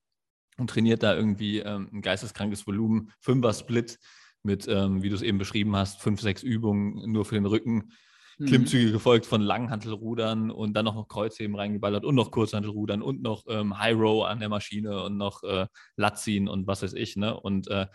[0.57, 3.99] und trainiert da irgendwie ähm, ein geisteskrankes Volumen, Fünfer-Split
[4.43, 7.91] mit, ähm, wie du es eben beschrieben hast, fünf, sechs Übungen nur für den Rücken.
[8.37, 8.45] Mhm.
[8.45, 13.77] Klimmzüge gefolgt von Langhantelrudern und dann noch Kreuzheben reingeballert und noch Kurzhantelrudern und noch ähm,
[13.77, 17.15] High Row an der Maschine und noch äh, Latziehen und was weiß ich.
[17.15, 17.39] Ne?
[17.39, 17.87] Und äh,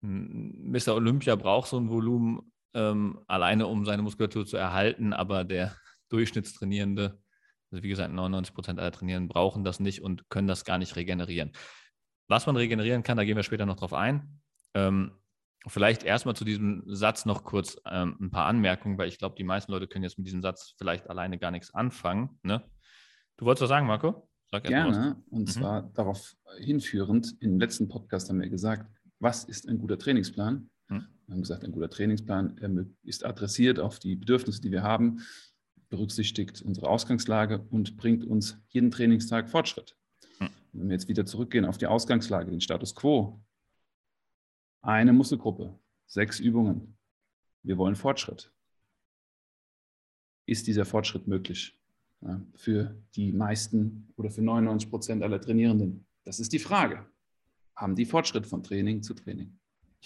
[0.00, 0.94] Mr.
[0.94, 5.76] Olympia braucht so ein Volumen ähm, alleine, um seine Muskulatur zu erhalten, aber der
[6.10, 7.18] Durchschnittstrainierende,
[7.70, 10.96] also wie gesagt, 99 Prozent aller Trainierenden brauchen das nicht und können das gar nicht
[10.96, 11.52] regenerieren.
[12.28, 14.40] Was man regenerieren kann, da gehen wir später noch drauf ein.
[14.74, 15.12] Ähm,
[15.68, 19.44] Vielleicht erstmal zu diesem Satz noch kurz ähm, ein paar Anmerkungen, weil ich glaube, die
[19.44, 22.38] meisten Leute können jetzt mit diesem Satz vielleicht alleine gar nichts anfangen.
[22.42, 22.62] Ne?
[23.36, 24.28] Du wolltest was sagen, Marco?
[24.50, 25.16] Sag Gerne.
[25.28, 25.46] Und mhm.
[25.46, 30.70] zwar darauf hinführend, im letzten Podcast haben wir gesagt, was ist ein guter Trainingsplan?
[30.88, 31.06] Mhm.
[31.26, 35.20] Wir haben gesagt, ein guter Trainingsplan ähm, ist adressiert auf die Bedürfnisse, die wir haben,
[35.88, 39.96] berücksichtigt unsere Ausgangslage und bringt uns jeden Trainingstag Fortschritt.
[40.38, 40.48] Mhm.
[40.72, 43.40] Wenn wir jetzt wieder zurückgehen auf die Ausgangslage, den Status quo,
[44.86, 46.96] eine Muskelgruppe, sechs Übungen.
[47.64, 48.52] Wir wollen Fortschritt.
[50.46, 51.76] Ist dieser Fortschritt möglich
[52.20, 56.06] ja, für die meisten oder für 99 Prozent aller Trainierenden?
[56.24, 57.04] Das ist die Frage.
[57.74, 59.58] Haben die Fortschritt von Training zu Training?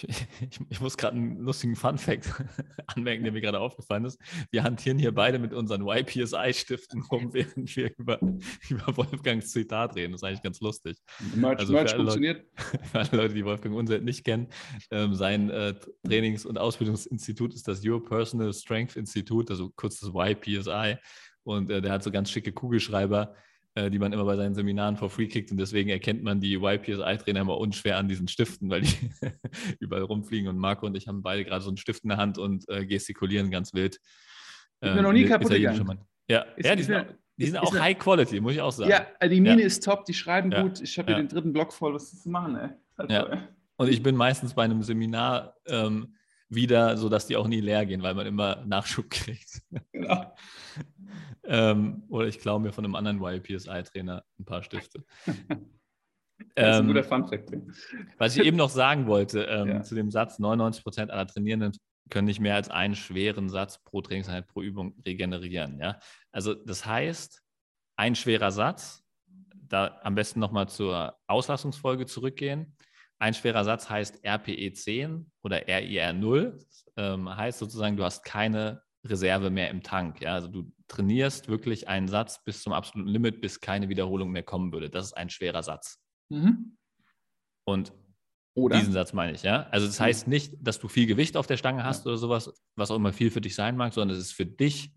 [0.07, 2.31] Ich, ich, ich, muss gerade einen lustigen Fun-Fact
[2.87, 4.19] anmerken, der mir gerade aufgefallen ist.
[4.51, 8.21] Wir hantieren hier beide mit unseren YPSI-Stiften rum, während wir über,
[8.69, 10.13] über Wolfgangs Zitat reden.
[10.13, 10.99] Das ist eigentlich ganz lustig.
[11.35, 12.45] Merch, also Merch funktioniert.
[12.57, 14.49] Leute, für alle Leute, die Wolfgang Unselt nicht kennen,
[14.91, 15.75] ähm, sein äh,
[16.07, 20.97] Trainings- und Ausbildungsinstitut ist das Your Personal Strength Institute, also kurz das YPSI.
[21.43, 23.35] Und äh, der hat so ganz schicke Kugelschreiber,
[23.77, 25.51] die man immer bei seinen Seminaren for free kriegt.
[25.51, 29.11] Und deswegen erkennt man die YPSI-Trainer immer unschwer an diesen Stiften, weil die
[29.81, 30.49] überall rumfliegen.
[30.49, 32.85] Und Marco und ich haben beide gerade so einen Stift in der Hand und äh,
[32.85, 34.01] gestikulieren ganz wild.
[34.81, 36.01] Ist mir noch nie kaputt gegangen.
[36.29, 37.05] Ja, ist, ja die, sind, auch,
[37.37, 38.91] die sind auch High Quality, muss ich auch sagen.
[38.91, 39.67] Ja, äh, die Mine ja.
[39.67, 40.63] ist top, die schreiben ja.
[40.63, 40.81] gut.
[40.81, 41.17] Ich habe ja.
[41.17, 41.93] hier den dritten Block voll.
[41.93, 42.69] Was ist zu machen, ey?
[42.97, 43.49] Halt ja.
[43.77, 46.15] Und ich bin meistens bei einem Seminar ähm,
[46.49, 49.63] wieder, sodass die auch nie leer gehen, weil man immer Nachschub kriegt.
[49.93, 50.33] Genau.
[51.51, 55.05] Ähm, oder ich klaue mir von einem anderen YPSI-Trainer ein paar Stifte.
[56.55, 57.53] Das ist ein guter ähm, Funfact.
[58.17, 59.83] Was ich eben noch sagen wollte ähm, ja.
[59.83, 61.77] zu dem Satz, 99% aller Trainierenden
[62.09, 65.79] können nicht mehr als einen schweren Satz pro Trainingseinheit pro Übung regenerieren.
[65.79, 65.99] Ja?
[66.33, 67.43] Also das heißt,
[67.97, 69.05] ein schwerer Satz,
[69.53, 72.75] da am besten nochmal zur Auslassungsfolge zurückgehen.
[73.19, 76.59] Ein schwerer Satz heißt RPE 10 oder RIR 0.
[76.97, 80.21] Ähm, heißt sozusagen, du hast keine Reserve mehr im Tank.
[80.21, 80.35] Ja?
[80.35, 84.73] Also du trainierst wirklich einen Satz bis zum absoluten Limit, bis keine Wiederholung mehr kommen
[84.73, 84.91] würde.
[84.91, 86.01] Das ist ein schwerer Satz.
[86.29, 86.77] Mhm.
[87.65, 87.93] Und
[88.55, 88.79] oder?
[88.79, 89.69] diesen Satz meine ich, ja.
[89.71, 92.11] Also das heißt nicht, dass du viel Gewicht auf der Stange hast ja.
[92.11, 94.93] oder sowas, was auch immer viel für dich sein mag, sondern es ist für dich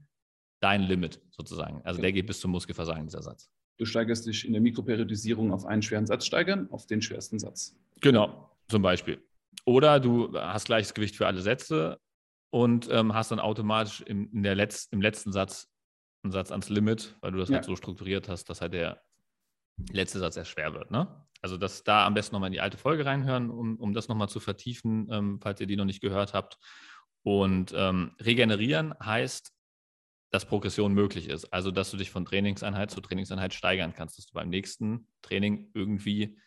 [0.59, 1.81] dein Limit sozusagen.
[1.83, 2.01] Also okay.
[2.01, 3.49] der geht bis zum Muskelversagen, dieser Satz.
[3.77, 7.75] Du steigerst dich in der Mikroperiodisierung auf einen schweren Satz steigern, auf den schwersten Satz.
[8.01, 9.21] Genau, zum Beispiel.
[9.65, 11.99] Oder du hast gleiches Gewicht für alle Sätze
[12.53, 15.71] und ähm, hast dann automatisch im, in der Letz-, im letzten Satz
[16.21, 17.55] einen Satz ans Limit, weil du das halt ja.
[17.57, 19.01] halt so strukturiert hast, dass halt der
[19.91, 20.91] letzte Satz sehr schwer wird.
[20.91, 21.07] Ne?
[21.41, 24.29] Also das da am besten nochmal in die alte Folge reinhören, um, um das nochmal
[24.29, 26.59] zu vertiefen, ähm, falls ihr die noch nicht gehört habt.
[27.23, 29.51] Und ähm, regenerieren heißt,
[30.29, 31.45] dass Progression möglich ist.
[31.45, 35.71] Also, dass du dich von Trainingseinheit zu Trainingseinheit steigern kannst, dass du beim nächsten Training
[35.73, 36.37] irgendwie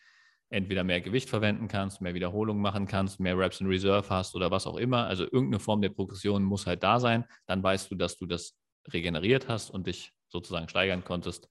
[0.49, 4.49] entweder mehr Gewicht verwenden kannst, mehr Wiederholungen machen kannst, mehr Reps in Reserve hast oder
[4.51, 5.05] was auch immer.
[5.05, 7.25] Also irgendeine Form der Progression muss halt da sein.
[7.45, 8.57] Dann weißt du, dass du das
[8.91, 11.49] regeneriert hast und dich sozusagen steigern konntest.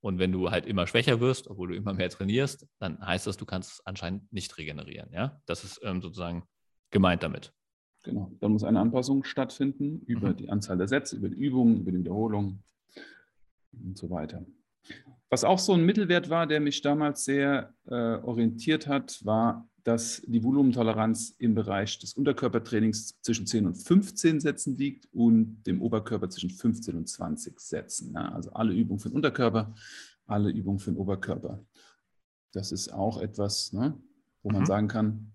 [0.00, 3.36] Und wenn du halt immer schwächer wirst, obwohl du immer mehr trainierst, dann heißt das,
[3.36, 5.10] du kannst es anscheinend nicht regenerieren.
[5.12, 6.44] Ja, das ist ähm, sozusagen
[6.90, 7.52] gemeint damit.
[8.04, 8.30] Genau.
[8.38, 10.36] Dann muss eine Anpassung stattfinden über mhm.
[10.36, 12.62] die Anzahl der Sätze, über die Übungen, über die Wiederholungen
[13.72, 14.46] und so weiter.
[15.28, 20.22] Was auch so ein Mittelwert war, der mich damals sehr äh, orientiert hat, war, dass
[20.26, 26.28] die Volumentoleranz im Bereich des Unterkörpertrainings zwischen 10 und 15 Sätzen liegt und dem Oberkörper
[26.28, 28.12] zwischen 15 und 20 Sätzen.
[28.14, 29.74] Ja, also alle Übungen für den Unterkörper,
[30.26, 31.64] alle Übungen für den Oberkörper.
[32.52, 33.96] Das ist auch etwas, ne,
[34.42, 34.66] wo man mhm.
[34.66, 35.32] sagen kann,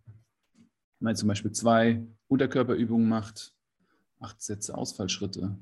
[1.00, 3.56] wenn man zum Beispiel zwei Unterkörperübungen macht,
[4.20, 5.58] acht Sätze Ausfallschritte,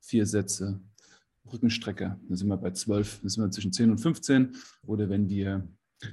[0.00, 0.80] vier Sätze
[1.50, 2.18] Rückenstrecke.
[2.28, 4.54] Dann sind wir bei 12, dann sind wir zwischen 10 und 15.
[4.86, 5.66] Oder wenn wir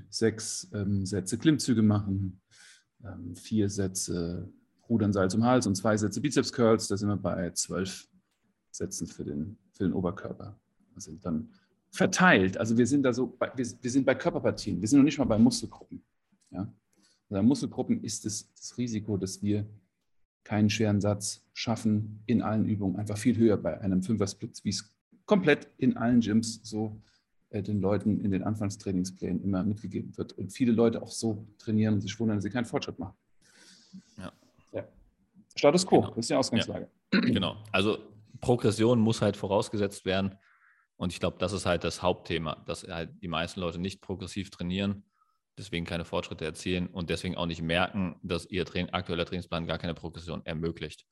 [0.10, 2.42] sechs ähm, Sätze Klimmzüge machen,
[3.04, 4.52] ähm, vier Sätze
[4.88, 8.08] Rudern Seil zum Hals und zwei Sätze Bizeps Curls, da sind wir bei zwölf
[8.72, 10.60] Sätzen für den, für den Oberkörper.
[10.96, 11.50] Das sind dann
[11.92, 12.58] verteilt.
[12.58, 15.18] Also wir sind da so, bei, wir, wir, sind bei Körperpartien, wir sind noch nicht
[15.18, 16.04] mal bei Muskelgruppen.
[16.52, 16.72] Ja?
[17.30, 19.68] Bei Muskelgruppen ist es das Risiko, dass wir
[20.44, 24.92] keinen schweren Satz schaffen in allen Übungen einfach viel höher bei einem Fünfer-Split, wie es
[25.30, 27.00] komplett in allen Gyms so
[27.52, 30.34] äh, den Leuten in den Anfangstrainingsplänen immer mitgegeben wird.
[30.34, 33.14] Und viele Leute auch so trainieren und sich wundern, dass sie keinen Fortschritt machen.
[34.18, 34.34] Ja.
[34.72, 34.88] ja.
[35.56, 36.10] Status quo, genau.
[36.16, 36.90] das ist die Ausgangslage.
[37.14, 37.20] Ja.
[37.20, 37.58] Genau.
[37.72, 38.00] Also
[38.42, 40.36] Progression muss halt vorausgesetzt werden.
[40.96, 44.50] Und ich glaube, das ist halt das Hauptthema, dass halt die meisten Leute nicht progressiv
[44.50, 45.04] trainieren,
[45.60, 49.94] deswegen keine Fortschritte erzielen und deswegen auch nicht merken, dass ihr aktueller Trainingsplan gar keine
[49.94, 51.06] Progression ermöglicht.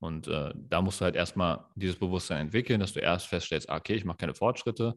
[0.00, 3.76] Und äh, da musst du halt erstmal dieses Bewusstsein entwickeln, dass du erst feststellst, ah,
[3.76, 4.94] okay, ich mache keine Fortschritte,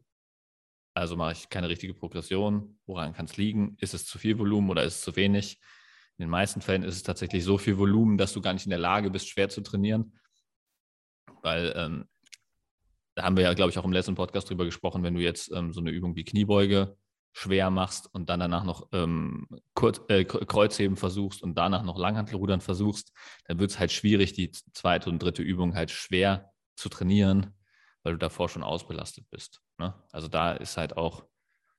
[0.93, 2.79] also mache ich keine richtige Progression.
[2.85, 3.77] Woran kann es liegen?
[3.79, 5.59] Ist es zu viel Volumen oder ist es zu wenig?
[6.17, 8.69] In den meisten Fällen ist es tatsächlich so viel Volumen, dass du gar nicht in
[8.69, 10.19] der Lage bist, schwer zu trainieren.
[11.41, 12.07] Weil ähm,
[13.15, 15.51] da haben wir ja, glaube ich, auch im letzten Podcast drüber gesprochen, wenn du jetzt
[15.51, 16.95] ähm, so eine Übung wie Kniebeuge
[17.33, 22.61] schwer machst und dann danach noch ähm, Kurz, äh, Kreuzheben versuchst und danach noch Langhantelrudern
[22.61, 23.13] versuchst,
[23.45, 27.53] dann wird es halt schwierig, die zweite und dritte Übung halt schwer zu trainieren,
[28.03, 29.61] weil du davor schon ausbelastet bist.
[29.77, 29.93] Ne?
[30.11, 31.25] Also da ist halt auch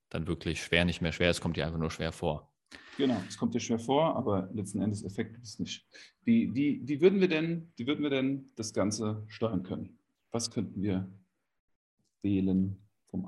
[0.08, 2.52] dann wirklich schwer nicht mehr schwer, es kommt dir einfach nur schwer vor.
[2.96, 5.86] Genau, es kommt dir schwer vor, aber letzten Endes effektiv ist nicht.
[6.24, 9.98] Wie, wie, wie, würden wir denn, wie würden wir denn das Ganze steuern können?
[10.30, 11.10] Was könnten wir
[12.22, 12.81] wählen,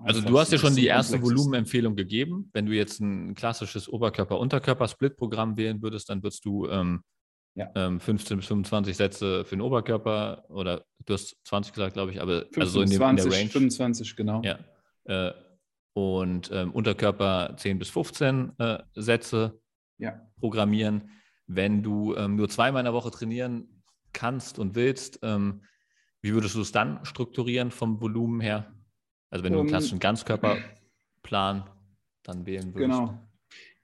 [0.04, 2.50] also du hast ja schon die erste Volumenempfehlung gegeben.
[2.52, 7.02] Wenn du jetzt ein klassisches Oberkörper-Unterkörper-Split-Programm wählen würdest, dann würdest du ähm,
[7.54, 7.70] ja.
[7.74, 12.20] ähm, 15 bis 25 Sätze für den Oberkörper oder du hast 20 gesagt, glaube ich,
[12.20, 13.50] aber 15, also so in, dem, 20, in der Range.
[13.50, 14.42] 25, genau.
[14.42, 14.58] Ja.
[15.04, 15.32] Äh,
[15.92, 19.60] und ähm, Unterkörper 10 bis 15 äh, Sätze
[19.98, 20.20] ja.
[20.38, 21.10] programmieren.
[21.46, 25.62] Wenn du ähm, nur zweimal in der Woche trainieren kannst und willst, ähm,
[26.22, 28.72] wie würdest du es dann strukturieren vom Volumen her?
[29.34, 31.68] Also wenn du einen ähm, klassischen Ganzkörperplan
[32.22, 33.00] dann wählen würdest.
[33.00, 33.18] Genau.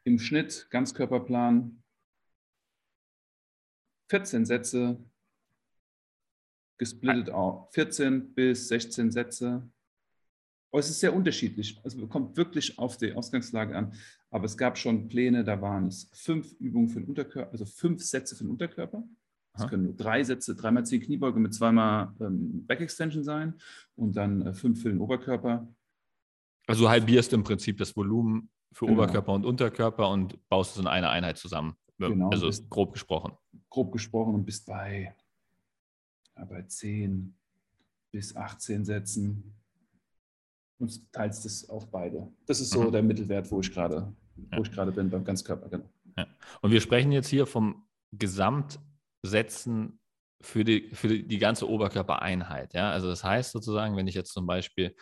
[0.04, 1.82] Im Schnitt Ganzkörperplan
[4.10, 5.04] 14 Sätze,
[6.78, 9.68] gesplittet auch 14 bis 16 Sätze.
[10.70, 11.80] Aber es ist sehr unterschiedlich.
[11.82, 13.92] Also es kommt wirklich auf die Ausgangslage an.
[14.30, 18.04] Aber es gab schon Pläne, da waren es fünf Übungen für den Unterkörper, also fünf
[18.04, 19.02] Sätze für den Unterkörper.
[19.52, 23.54] Es können nur drei Sätze, dreimal zehn Kniebeuge mit zweimal ähm, Back Extension sein
[23.96, 25.68] und dann äh, fünf für den Oberkörper.
[26.66, 29.02] Also du halbierst im Prinzip das Volumen für genau.
[29.02, 31.74] Oberkörper und Unterkörper und baust es in eine Einheit zusammen.
[31.98, 33.32] Genau, also bist, grob gesprochen.
[33.68, 35.14] Grob gesprochen und bist bei,
[36.36, 37.34] ja, bei 10
[38.10, 39.54] bis 18 Sätzen
[40.78, 42.32] und teilst es auf beide.
[42.46, 42.92] Das ist so mhm.
[42.92, 44.14] der Mittelwert, wo ich gerade
[44.50, 44.84] ja.
[44.84, 45.68] bin beim Ganzkörper.
[45.68, 45.90] Genau.
[46.16, 46.26] Ja.
[46.62, 48.80] Und wir sprechen jetzt hier vom Gesamt
[49.22, 50.00] setzen
[50.40, 52.72] für die, für die, ganze Oberkörpereinheit.
[52.74, 52.90] Ja?
[52.90, 54.94] Also das heißt sozusagen, wenn ich jetzt zum Beispiel,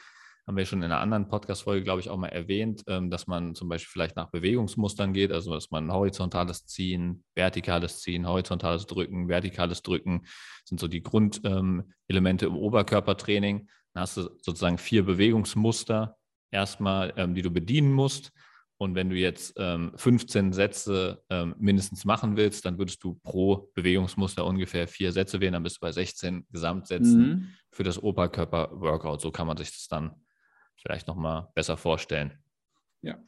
[0.46, 3.54] haben wir schon in einer anderen Podcast-Folge, glaube ich, auch mal erwähnt, ähm, dass man
[3.54, 9.28] zum Beispiel vielleicht nach Bewegungsmustern geht, also dass man horizontales Ziehen, vertikales Ziehen, horizontales Drücken,
[9.28, 10.22] vertikales Drücken
[10.64, 13.68] sind so die Grundelemente ähm, im Oberkörpertraining.
[13.92, 16.16] Dann hast du sozusagen vier Bewegungsmuster
[16.50, 18.32] erstmal, ähm, die du bedienen musst.
[18.78, 23.70] Und wenn du jetzt ähm, 15 Sätze ähm, mindestens machen willst, dann würdest du pro
[23.74, 25.52] Bewegungsmuster ungefähr vier Sätze wählen.
[25.52, 27.48] Dann bist du bei 16 Gesamtsätzen mhm.
[27.72, 29.20] für das Oberkörper-Workout.
[29.20, 30.14] So kann man sich das dann
[30.76, 32.38] vielleicht nochmal besser vorstellen.
[33.02, 33.18] Ja.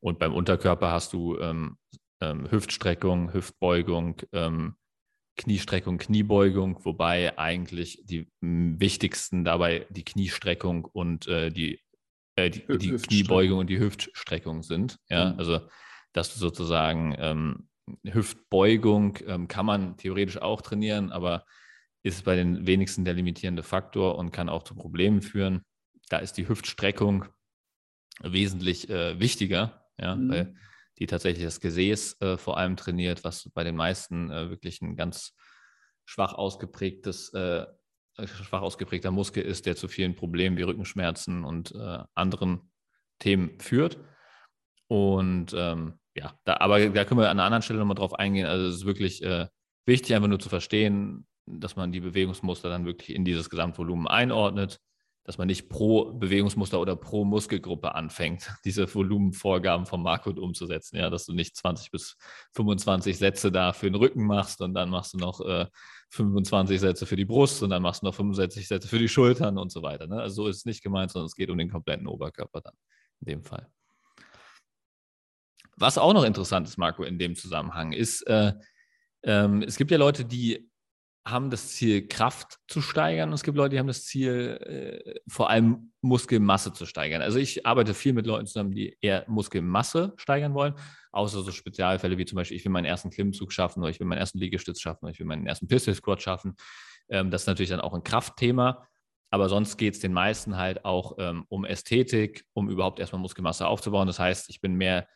[0.00, 1.78] Und beim Unterkörper hast du ähm,
[2.20, 4.76] ähm Hüftstreckung, Hüftbeugung, ähm,
[5.36, 11.80] Kniestreckung, Kniebeugung, wobei eigentlich die wichtigsten dabei die Kniestreckung und äh, die,
[12.46, 14.98] äh, die, die Kniebeugung und die Hüftstreckung sind.
[15.08, 15.38] Ja, mhm.
[15.38, 15.60] also
[16.12, 17.68] dass du sozusagen ähm,
[18.04, 21.44] Hüftbeugung ähm, kann man theoretisch auch trainieren, aber
[22.02, 25.62] ist bei den wenigsten der limitierende Faktor und kann auch zu Problemen führen.
[26.08, 27.26] Da ist die Hüftstreckung
[28.22, 30.30] wesentlich äh, wichtiger, ja, mhm.
[30.30, 30.54] weil
[30.98, 34.96] die tatsächlich das Gesäß äh, vor allem trainiert, was bei den meisten äh, wirklich ein
[34.96, 35.34] ganz
[36.04, 37.66] schwach ausgeprägtes, äh,
[38.26, 42.70] schwach ausgeprägter Muskel ist, der zu vielen Problemen wie Rückenschmerzen und äh, anderen
[43.18, 43.98] Themen führt.
[44.88, 48.46] Und ähm, ja, da, aber da können wir an einer anderen Stelle nochmal drauf eingehen.
[48.46, 49.46] Also es ist wirklich äh,
[49.86, 54.80] wichtig, einfach nur zu verstehen, dass man die Bewegungsmuster dann wirklich in dieses Gesamtvolumen einordnet
[55.24, 60.96] dass man nicht pro Bewegungsmuster oder pro Muskelgruppe anfängt, diese Volumenvorgaben vom Marco umzusetzen.
[60.96, 62.16] Ja, dass du nicht 20 bis
[62.54, 65.66] 25 Sätze da für den Rücken machst und dann machst du noch äh,
[66.10, 69.58] 25 Sätze für die Brust und dann machst du noch 65 Sätze für die Schultern
[69.58, 70.06] und so weiter.
[70.06, 70.20] Ne?
[70.20, 72.74] Also so ist es nicht gemeint, sondern es geht um den kompletten Oberkörper dann
[73.20, 73.68] in dem Fall.
[75.76, 78.52] Was auch noch interessant ist, Marco, in dem Zusammenhang, ist, äh,
[79.22, 80.69] ähm, es gibt ja Leute, die
[81.26, 85.20] haben das Ziel, Kraft zu steigern und es gibt Leute, die haben das Ziel, äh,
[85.28, 87.20] vor allem Muskelmasse zu steigern.
[87.20, 90.74] Also ich arbeite viel mit Leuten zusammen, die eher Muskelmasse steigern wollen,
[91.12, 94.06] außer so Spezialfälle wie zum Beispiel, ich will meinen ersten Klimmzug schaffen oder ich will
[94.06, 96.56] meinen ersten Liegestütz schaffen oder ich will meinen ersten Pistol Squat schaffen.
[97.10, 98.86] Ähm, das ist natürlich dann auch ein Kraftthema.
[99.32, 103.66] Aber sonst geht es den meisten halt auch ähm, um Ästhetik, um überhaupt erstmal Muskelmasse
[103.66, 104.08] aufzubauen.
[104.08, 105.06] Das heißt, ich bin mehr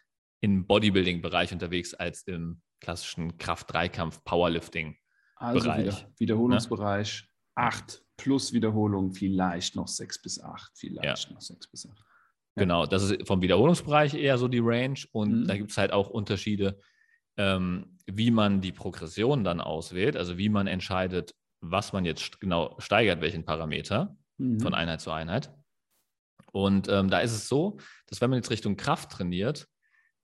[0.41, 4.97] im Bodybuilding-Bereich unterwegs als im klassischen Kraft-Dreikampf-Powerlifting.
[5.37, 7.67] Also wieder, Wiederholungsbereich ja?
[7.67, 11.35] 8 plus Wiederholung, vielleicht noch 6 bis 8, vielleicht ja.
[11.35, 11.97] noch 6 bis 8.
[11.97, 12.63] Ja.
[12.63, 15.47] Genau, das ist vom Wiederholungsbereich eher so die Range und mhm.
[15.47, 16.79] da gibt es halt auch Unterschiede,
[17.37, 22.77] ähm, wie man die Progression dann auswählt, also wie man entscheidet, was man jetzt genau
[22.79, 24.61] steigert, welchen Parameter mhm.
[24.61, 25.53] von Einheit zu Einheit.
[26.53, 29.67] Und ähm, da ist es so, dass wenn man jetzt Richtung Kraft trainiert,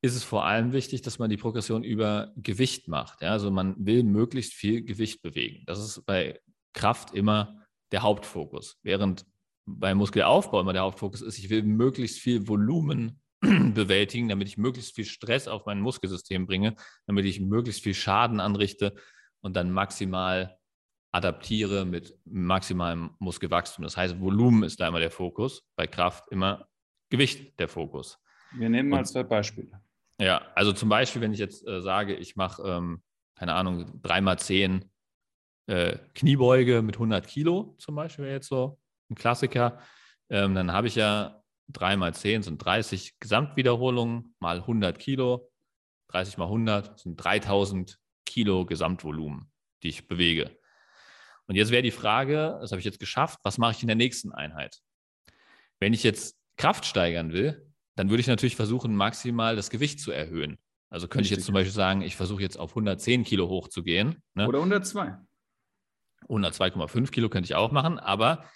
[0.02, 3.20] ist es vor allem wichtig, dass man die Progression über Gewicht macht.
[3.22, 3.32] Ja?
[3.32, 5.64] Also man will möglichst viel Gewicht bewegen.
[5.66, 6.40] Das ist bei
[6.72, 8.78] Kraft immer der Hauptfokus.
[8.82, 9.26] Während
[9.66, 14.94] beim Muskelaufbau immer der Hauptfokus ist, ich will möglichst viel Volumen bewältigen, damit ich möglichst
[14.94, 18.94] viel Stress auf mein Muskelsystem bringe, damit ich möglichst viel Schaden anrichte
[19.42, 20.56] und dann maximal
[21.12, 23.82] adaptiere mit maximalem Muskelwachstum.
[23.82, 26.68] Das heißt, Volumen ist da immer der Fokus, bei Kraft immer
[27.10, 28.18] Gewicht der Fokus.
[28.52, 29.80] Wir nehmen mal zwei Beispiele.
[30.20, 33.02] Ja, also zum Beispiel, wenn ich jetzt äh, sage, ich mache, ähm,
[33.34, 34.84] keine Ahnung, dreimal zehn
[35.66, 38.78] äh, Kniebeuge mit 100 Kilo, zum Beispiel wäre jetzt so
[39.10, 39.78] ein Klassiker,
[40.28, 45.50] ähm, dann habe ich ja dreimal zehn sind 30 Gesamtwiederholungen mal 100 Kilo.
[46.08, 49.50] 30 mal 100 sind 3000 Kilo Gesamtvolumen,
[49.82, 50.58] die ich bewege.
[51.46, 53.96] Und jetzt wäre die Frage, das habe ich jetzt geschafft, was mache ich in der
[53.96, 54.80] nächsten Einheit?
[55.78, 57.69] Wenn ich jetzt Kraft steigern will,
[58.00, 60.56] dann würde ich natürlich versuchen, maximal das Gewicht zu erhöhen.
[60.88, 61.32] Also könnte Richtig.
[61.32, 64.22] ich jetzt zum Beispiel sagen, ich versuche jetzt auf 110 Kilo hochzugehen.
[64.32, 64.48] Ne?
[64.48, 65.18] Oder 102.
[66.26, 68.46] 102,5 Kilo könnte ich auch machen, aber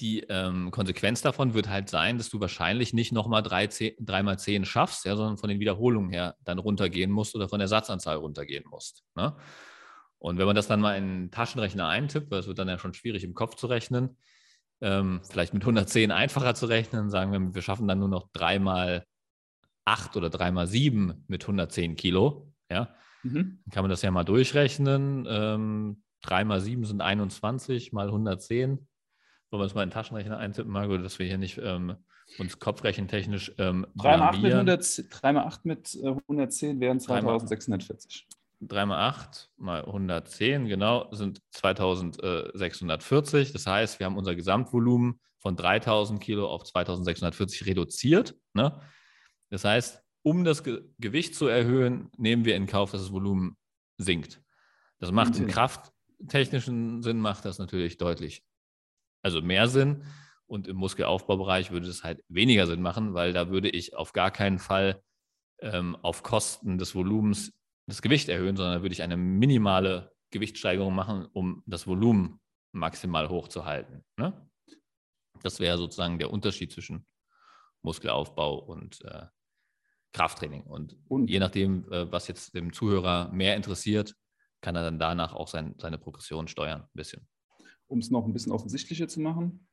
[0.00, 4.38] die ähm, Konsequenz davon wird halt sein, dass du wahrscheinlich nicht nochmal 3, 3 mal
[4.38, 8.16] 10 schaffst, ja, sondern von den Wiederholungen her dann runtergehen musst oder von der Satzanzahl
[8.16, 9.04] runtergehen musst.
[9.14, 9.36] Ne?
[10.16, 12.78] Und wenn man das dann mal in einen Taschenrechner eintippt, weil es wird dann ja
[12.78, 14.16] schon schwierig im Kopf zu rechnen,
[14.80, 19.04] ähm, vielleicht mit 110 einfacher zu rechnen, sagen wir, wir schaffen dann nur noch dreimal
[19.84, 22.52] 8 oder dreimal 7 mit 110 Kilo.
[22.70, 22.94] Ja?
[23.22, 23.60] Mhm.
[23.64, 25.26] Dann kann man das ja mal durchrechnen.
[25.28, 28.70] Ähm, 3 mal 7 sind 21 mal 110.
[28.70, 31.94] Wollen wir uns mal in den Taschenrechner eintippen, Margot, dass wir hier nicht ähm,
[32.38, 38.26] uns kopfrechentechnisch ähm, 3 mal 8 mit, 100, 3 mal 8 mit 110 wären 2640.
[38.60, 43.52] 3 mal 8 mal 110, genau, sind 2640.
[43.52, 48.34] Das heißt, wir haben unser Gesamtvolumen von 3000 Kilo auf 2640 reduziert.
[48.54, 48.80] Ne?
[49.50, 53.56] Das heißt, um das Ge Gewicht zu erhöhen, nehmen wir in Kauf, dass das Volumen
[53.98, 54.42] sinkt.
[54.98, 55.44] Das macht mhm.
[55.44, 58.42] im krafttechnischen Sinn, macht das natürlich deutlich,
[59.22, 60.04] also mehr Sinn.
[60.48, 64.30] Und im Muskelaufbaubereich würde es halt weniger Sinn machen, weil da würde ich auf gar
[64.30, 65.02] keinen Fall
[65.60, 67.52] ähm, auf Kosten des Volumens
[67.86, 72.40] das Gewicht erhöhen, sondern würde ich eine minimale Gewichtssteigerung machen, um das Volumen
[72.72, 74.04] maximal hochzuhalten.
[74.16, 74.48] Ne?
[75.42, 77.06] Das wäre sozusagen der Unterschied zwischen
[77.82, 79.26] Muskelaufbau und äh,
[80.12, 80.62] Krafttraining.
[80.62, 84.14] Und, und, je nachdem, äh, was jetzt dem Zuhörer mehr interessiert,
[84.60, 87.28] kann er dann danach auch sein, seine Progression steuern, ein bisschen.
[87.86, 89.68] Um es noch ein bisschen offensichtlicher zu machen,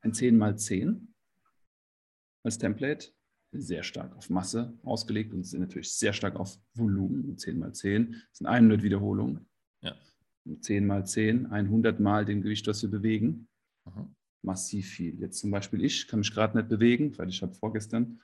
[0.00, 1.14] ein 10 x 10
[2.42, 3.12] als Template
[3.52, 7.36] sehr stark auf Masse ausgelegt und sind natürlich sehr stark auf Volumen.
[7.36, 9.46] 10 mal 10 sind 100 Wiederholungen.
[9.80, 9.96] Ja.
[10.60, 13.48] 10 mal 10, 100 mal dem Gewicht, was wir bewegen.
[13.84, 14.14] Mhm.
[14.42, 15.18] Massiv viel.
[15.20, 18.20] Jetzt zum Beispiel ich kann mich gerade nicht bewegen, weil ich habe vorgestern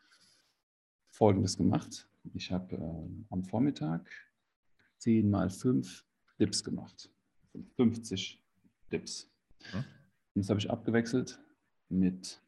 [1.10, 2.08] Folgendes gemacht.
[2.34, 4.08] Ich habe äh, am Vormittag
[4.98, 6.04] 10 mal 5
[6.38, 7.10] Dips gemacht.
[7.76, 8.42] 50
[8.92, 9.30] Dips.
[9.72, 9.78] Mhm.
[9.78, 11.40] Und das habe ich abgewechselt
[11.88, 12.40] mit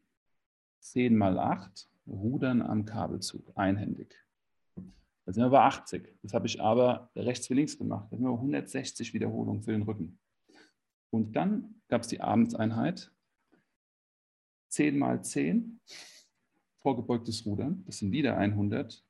[0.79, 4.15] 10 mal 8 Rudern am Kabelzug, einhändig.
[5.25, 6.15] Da sind wir bei 80.
[6.23, 8.07] Das habe ich aber rechts wie links gemacht.
[8.09, 10.17] Da sind wir 160 Wiederholungen für den Rücken.
[11.11, 13.11] Und dann gab es die Abendseinheit.
[14.69, 15.79] 10 mal 10,
[16.79, 19.03] vorgebeugtes Rudern, das sind wieder 100.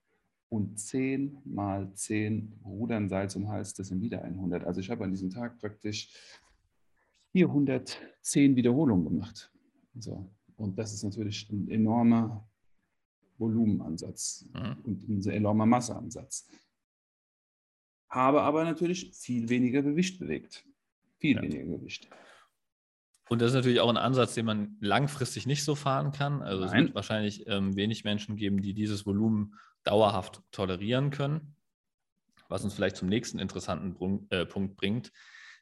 [0.50, 4.64] Und 10 mal 10 Rudern Seil zum Hals, das sind wieder 100.
[4.64, 6.10] Also ich habe an diesem Tag praktisch
[7.34, 9.52] 410 Wiederholungen gemacht.
[9.98, 10.30] So.
[10.58, 12.49] Und das ist natürlich ein enormer
[13.40, 14.78] Volumenansatz mhm.
[14.84, 16.48] und ein sehr enormer Masseansatz.
[18.10, 20.66] Habe aber natürlich viel weniger Gewicht bewegt.
[21.20, 21.42] Viel ja.
[21.42, 22.10] weniger Gewicht.
[23.30, 26.42] Und das ist natürlich auch ein Ansatz, den man langfristig nicht so fahren kann.
[26.42, 26.70] Also Nein.
[26.70, 31.56] es wird wahrscheinlich ähm, wenig Menschen geben, die dieses Volumen dauerhaft tolerieren können.
[32.48, 35.12] Was uns vielleicht zum nächsten interessanten Brun äh, Punkt bringt.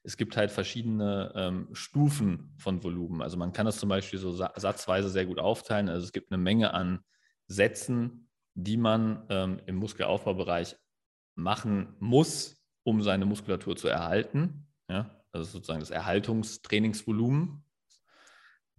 [0.03, 3.21] Es gibt halt verschiedene ähm, Stufen von Volumen.
[3.21, 5.89] Also man kann das zum Beispiel so sa satzweise sehr gut aufteilen.
[5.89, 7.03] Also es gibt eine Menge an
[7.47, 10.75] setzen, die man ähm, im Muskelaufbaubereich
[11.35, 14.67] machen muss, um seine Muskulatur zu erhalten.
[14.89, 15.23] Ja?
[15.31, 17.63] Also sozusagen das Erhaltungstrainingsvolumen.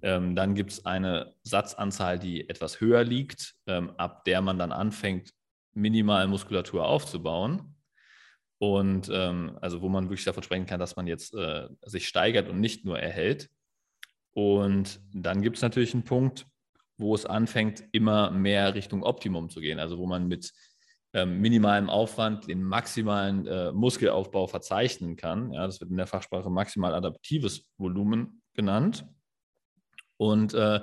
[0.03, 4.73] Ähm, dann gibt es eine Satzanzahl, die etwas höher liegt, ähm, ab der man dann
[4.73, 5.33] anfängt,
[5.75, 7.77] minimal Muskulatur aufzubauen.
[8.59, 12.49] Und ähm, also wo man wirklich davon sprechen kann, dass man jetzt äh, sich steigert
[12.49, 13.49] und nicht nur erhält.
[14.33, 16.47] Und dann gibt es natürlich einen Punkt,
[16.99, 19.79] wo es anfängt, immer mehr Richtung Optimum zu gehen.
[19.79, 20.53] Also wo man mit
[21.15, 25.53] ähm, minimalem Aufwand den maximalen äh, Muskelaufbau verzeichnen kann.
[25.53, 29.07] Ja, das wird in der Fachsprache maximal adaptives Volumen genannt.
[30.19, 30.81] Und äh,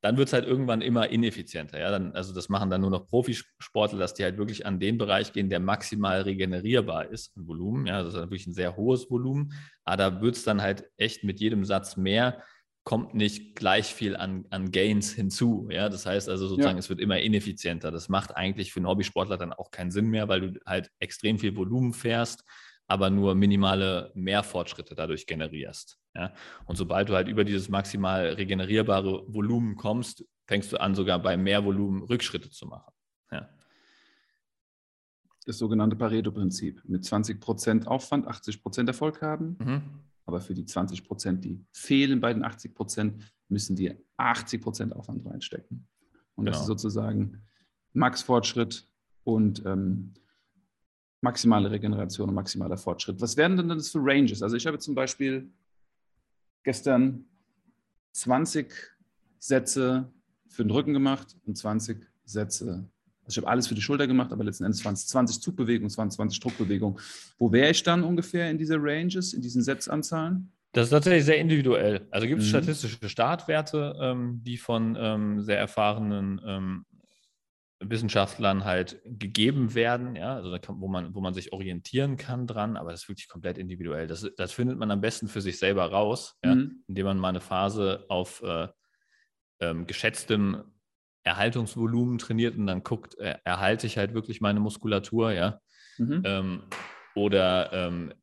[0.00, 1.78] dann wird es halt irgendwann immer ineffizienter.
[1.78, 1.90] Ja?
[1.90, 5.32] Dann, also das machen dann nur noch Profisportler, dass die halt wirklich an den Bereich
[5.32, 7.86] gehen, der maximal regenerierbar ist an Volumen.
[7.86, 8.02] Ja?
[8.02, 9.52] Das ist wirklich ein sehr hohes Volumen.
[9.84, 12.42] Aber da wird es dann halt echt mit jedem Satz mehr
[12.84, 15.68] kommt nicht gleich viel an, an Gains hinzu.
[15.70, 15.88] Ja?
[15.88, 16.80] Das heißt also sozusagen, ja.
[16.80, 17.90] es wird immer ineffizienter.
[17.90, 21.38] Das macht eigentlich für einen Hobbysportler dann auch keinen Sinn mehr, weil du halt extrem
[21.38, 22.44] viel Volumen fährst,
[22.86, 25.98] aber nur minimale Mehrfortschritte dadurch generierst.
[26.14, 26.34] Ja?
[26.66, 31.38] Und sobald du halt über dieses maximal regenerierbare Volumen kommst, fängst du an, sogar bei
[31.38, 32.92] mehr Volumen Rückschritte zu machen.
[33.32, 33.48] Ja?
[35.46, 36.82] Das sogenannte Pareto-Prinzip.
[36.84, 39.56] Mit 20% Aufwand 80% Erfolg haben.
[39.58, 44.62] Mhm aber für die 20 Prozent, die fehlen bei den 80 Prozent, müssen wir 80
[44.62, 45.86] Prozent Aufwand reinstecken.
[46.34, 46.52] Und genau.
[46.52, 47.42] das ist sozusagen
[47.92, 48.88] Max-Fortschritt
[49.24, 50.14] und ähm,
[51.20, 53.20] maximale Regeneration und maximaler Fortschritt.
[53.20, 54.42] Was wären denn das für Ranges?
[54.42, 55.50] Also ich habe zum Beispiel
[56.62, 57.24] gestern
[58.12, 58.72] 20
[59.38, 60.12] Sätze
[60.48, 62.88] für den Rücken gemacht und 20 Sätze
[63.24, 65.90] also ich habe alles für die Schulter gemacht, aber letzten Endes waren es 20 Zugbewegungen,
[65.90, 66.98] 20 Druckbewegungen.
[67.38, 70.52] Wo wäre ich dann ungefähr in dieser Ranges, in diesen Setzanzahlen?
[70.72, 72.06] Das ist tatsächlich sehr individuell.
[72.10, 72.50] Also gibt es mhm.
[72.50, 76.84] statistische Startwerte, ähm, die von ähm, sehr erfahrenen ähm,
[77.80, 82.76] Wissenschaftlern halt gegeben werden, ja, also kann, wo, man, wo man sich orientieren kann dran,
[82.76, 84.06] aber das ist wirklich komplett individuell.
[84.06, 86.50] Das, das findet man am besten für sich selber raus, mhm.
[86.50, 88.68] ja, indem man mal eine Phase auf äh,
[89.60, 90.64] ähm, geschätztem
[91.24, 95.58] Erhaltungsvolumen trainiert und dann guckt, äh, erhalte ich halt wirklich meine Muskulatur, ja.
[95.98, 96.22] Mhm.
[96.24, 96.62] Ähm,
[97.14, 98.14] oder ähm,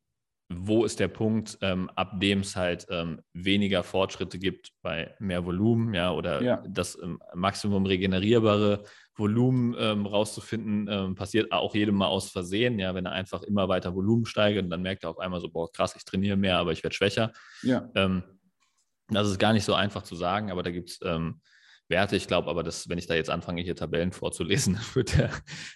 [0.54, 5.46] wo ist der Punkt, ähm, ab dem es halt ähm, weniger Fortschritte gibt bei mehr
[5.46, 6.64] Volumen, ja, oder ja.
[6.68, 8.84] das ähm, Maximum regenerierbare
[9.16, 13.94] Volumen ähm, rauszufinden, passiert auch jedem mal aus Versehen, ja, wenn er einfach immer weiter
[13.94, 16.72] Volumen steigert und dann merkt er auf einmal so, boah, krass, ich trainiere mehr, aber
[16.72, 17.32] ich werde schwächer.
[17.62, 17.90] Ja.
[19.10, 21.00] das ist gar nicht so einfach zu sagen, aber da gibt es
[21.92, 22.16] Werte.
[22.16, 25.30] Ich glaube aber, dass, wenn ich da jetzt anfange, hier Tabellen vorzulesen, wird der,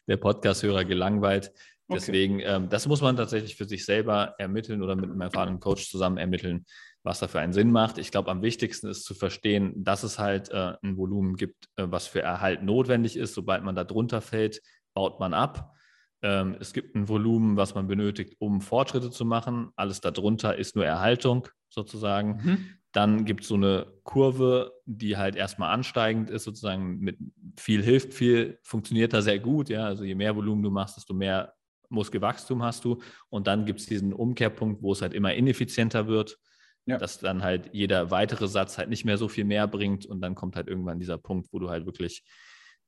[0.07, 1.51] der Podcast-Hörer gelangweilt.
[1.87, 1.99] Okay.
[1.99, 5.87] Deswegen, ähm, das muss man tatsächlich für sich selber ermitteln oder mit einem erfahrenen Coach
[5.91, 6.65] zusammen ermitteln,
[7.03, 7.99] was da für einen Sinn macht.
[7.99, 11.85] Ich glaube, am wichtigsten ist zu verstehen, dass es halt äh, ein Volumen gibt, äh,
[11.87, 13.35] was für Erhalt notwendig ist.
[13.35, 14.61] Sobald man da drunter fällt,
[14.95, 15.75] baut man ab.
[16.23, 19.69] Ähm, es gibt ein Volumen, was man benötigt, um Fortschritte zu machen.
[19.75, 22.41] Alles darunter ist nur Erhaltung sozusagen.
[22.43, 22.69] Mhm.
[22.95, 27.17] Dann gibt es so eine Kurve, die halt erstmal ansteigend ist, sozusagen mit
[27.57, 29.67] viel hilft viel, funktioniert da sehr gut.
[29.67, 31.53] Ja, also je mehr Volumen du machst, desto mehr
[31.89, 33.01] Muskelwachstum hast du.
[33.27, 36.37] Und dann gibt es diesen Umkehrpunkt, wo es halt immer ineffizienter wird,
[36.85, 36.97] ja.
[36.97, 40.05] dass dann halt jeder weitere Satz halt nicht mehr so viel mehr bringt.
[40.05, 42.23] Und dann kommt halt irgendwann dieser Punkt, wo du halt wirklich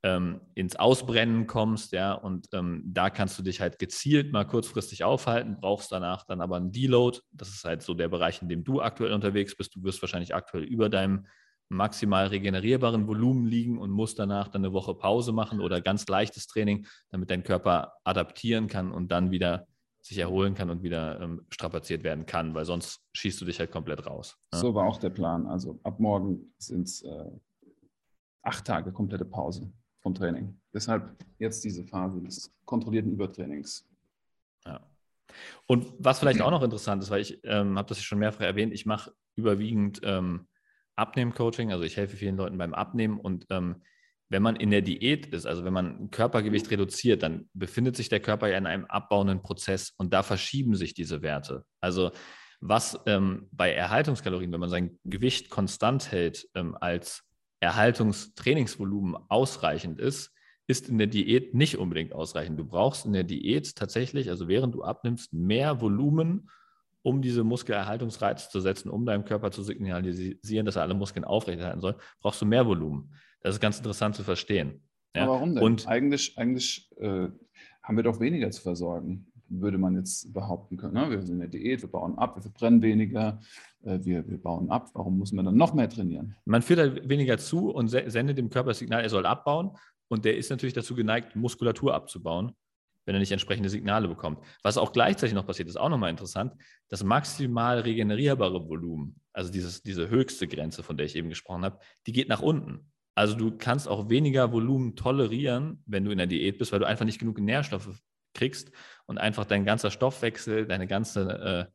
[0.08, 5.04] ähm, ins Ausbrennen kommst, ja, und ähm, da kannst du dich halt gezielt mal kurzfristig
[5.04, 7.20] aufhalten, brauchst danach dann aber einen Deload.
[7.34, 9.76] Das ist halt so der Bereich, in dem du aktuell unterwegs bist.
[9.76, 11.28] Du wirst wahrscheinlich aktuell über deinem
[11.68, 16.48] maximal regenerierbaren Volumen liegen und musst danach dann eine Woche Pause machen oder ganz leichtes
[16.48, 19.68] Training, damit dein Körper adaptieren kann und dann wieder
[20.02, 23.72] sich erholen kann und wieder ähm, strapaziert werden kann, weil sonst schießt du dich halt
[23.72, 24.38] komplett raus.
[24.54, 24.60] Ja?
[24.60, 25.46] So war auch der Plan.
[25.48, 27.32] Also ab morgen sind es äh,
[28.44, 29.70] acht Tage komplette Pause
[30.08, 30.58] vom Training.
[30.74, 33.86] Deshalb jetzt diese Phase des kontrollierten Übertrainings.
[34.66, 34.80] Ja.
[35.66, 38.74] Und was vielleicht auch noch interessant ist, weil ich ähm, habe das schon mehrfach erwähnt,
[38.74, 40.48] ich mache überwiegend ähm,
[40.96, 43.84] Abnehmen-Coaching, also ich helfe vielen Leuten beim Abnehmen und ähm,
[44.30, 48.22] wenn man in der Diät ist, also wenn man Körpergewicht reduziert, dann befindet sich der
[48.22, 51.66] Körper ja in einem abbauenden Prozess und da verschieben sich diese Werte.
[51.82, 52.12] Also
[52.62, 57.27] was ähm, bei Erhaltungskalorien, wenn man sein Gewicht konstant hält, ähm, als
[57.60, 60.34] Erhaltungstrainingsvolumen ausreichend ist,
[60.68, 62.60] ist in der Diät nicht unbedingt ausreichend.
[62.60, 66.50] Du brauchst in der Diät tatsächlich, also während du abnimmst, mehr Volumen,
[67.04, 71.80] um diese Muskelerhaltungsreize zu setzen, um deinem Körper zu signalisieren, dass er alle Muskeln aufrechterhalten
[71.80, 73.14] soll, brauchst du mehr Volumen.
[73.42, 74.84] Das ist ganz interessant zu verstehen.
[75.16, 75.24] Ja?
[75.24, 75.64] Aber warum denn?
[75.64, 77.30] Und eigentlich, eigentlich äh,
[77.82, 80.94] haben wir doch weniger zu versorgen, würde man jetzt behaupten können.
[80.94, 81.10] Ne?
[81.10, 83.40] Wir sind in der Diät, wir bauen ab, wir verbrennen weniger,
[83.84, 84.90] äh, wir, wir bauen ab.
[84.94, 86.36] Warum muss man dann noch mehr trainieren?
[86.46, 89.72] Man führt halt weniger zu und sendet dem Körper das Signal, er soll abbauen.
[90.10, 92.54] Und der ist natürlich dazu geneigt, Muskulatur abzubauen,
[93.06, 94.40] wenn er nicht entsprechende Signale bekommt.
[94.64, 96.54] Was auch gleichzeitig noch passiert, ist auch nochmal interessant,
[96.90, 101.80] das maximal regenerierbare Volumen, also dieses, diese höchste Grenze, von der ich eben gesprochen habe,
[102.06, 102.92] die geht nach unten.
[103.16, 106.86] Also du kannst auch weniger Volumen tolerieren, wenn du in der Diät bist, weil du
[106.86, 108.00] einfach nicht genug Nährstoffe
[108.38, 108.72] kriegst
[109.06, 111.70] und einfach dein ganzer Stoffwechsel, deine ganze,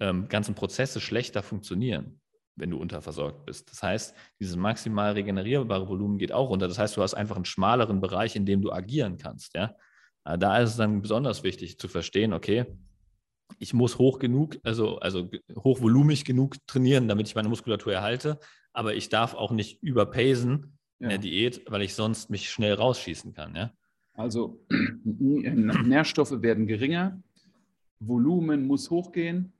[0.00, 2.20] äh, äh, ganzen Prozesse schlechter funktionieren,
[2.56, 3.70] wenn du unterversorgt bist.
[3.70, 6.66] Das heißt, dieses maximal regenerierbare Volumen geht auch runter.
[6.66, 9.54] Das heißt, du hast einfach einen schmaleren Bereich, in dem du agieren kannst.
[9.54, 9.76] Ja?
[10.24, 12.66] Äh, da ist es dann besonders wichtig zu verstehen, okay,
[13.58, 18.38] ich muss hoch genug, also, also hochvolumig genug trainieren, damit ich meine Muskulatur erhalte
[18.72, 21.04] aber ich darf auch nicht überpacen ja.
[21.04, 23.54] in der Diät, weil ich sonst mich schnell rausschießen kann.
[23.54, 23.72] Ja?
[24.20, 24.60] Also
[25.02, 27.20] Nährstoffe werden geringer,
[28.00, 29.52] Volumen muss hochgehen,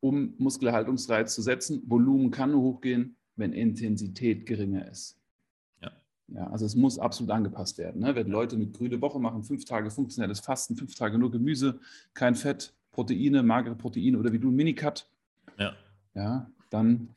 [0.00, 1.82] um Muskelerhaltungsreiz zu setzen.
[1.86, 5.18] Volumen kann nur hochgehen, wenn Intensität geringer ist.
[5.80, 5.92] Ja.
[6.28, 8.02] Ja, also es muss absolut angepasst werden.
[8.02, 8.14] Ne?
[8.14, 11.80] Wenn Leute eine grüne Woche machen, fünf Tage funktionelles Fasten, fünf Tage nur Gemüse,
[12.12, 15.08] kein Fett, Proteine, magere Proteine oder wie du ein Minicut,
[15.58, 15.74] ja.
[16.14, 17.08] Ja, dann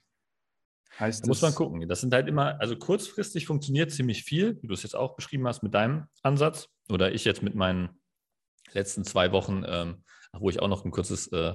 [1.00, 1.88] Heißt da muss man gucken.
[1.88, 5.48] Das sind halt immer, also kurzfristig funktioniert ziemlich viel, wie du es jetzt auch beschrieben
[5.48, 7.90] hast mit deinem Ansatz oder ich jetzt mit meinen
[8.72, 11.54] letzten zwei Wochen, ähm, wo ich auch noch ein kurzes äh,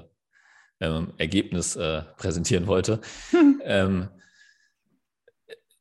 [0.81, 3.01] ähm, Ergebnis äh, präsentieren wollte.
[3.65, 4.09] ähm,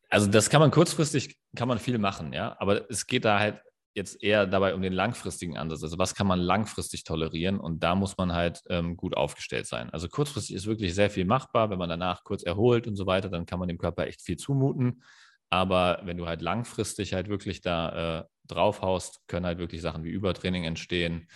[0.10, 3.62] also das kann man kurzfristig, kann man viel machen, ja, aber es geht da halt
[3.96, 5.84] jetzt eher dabei um den langfristigen Ansatz.
[5.84, 7.60] Also was kann man langfristig tolerieren?
[7.60, 9.90] Und da muss man halt ähm, gut aufgestellt sein.
[9.90, 11.70] Also kurzfristig ist wirklich sehr viel machbar.
[11.70, 14.38] Wenn man danach kurz erholt und so weiter, dann kann man dem Körper echt viel
[14.38, 15.04] zumuten.
[15.50, 20.10] Aber wenn du halt langfristig halt wirklich da äh, draufhaust, können halt wirklich Sachen wie
[20.10, 21.28] Übertraining entstehen,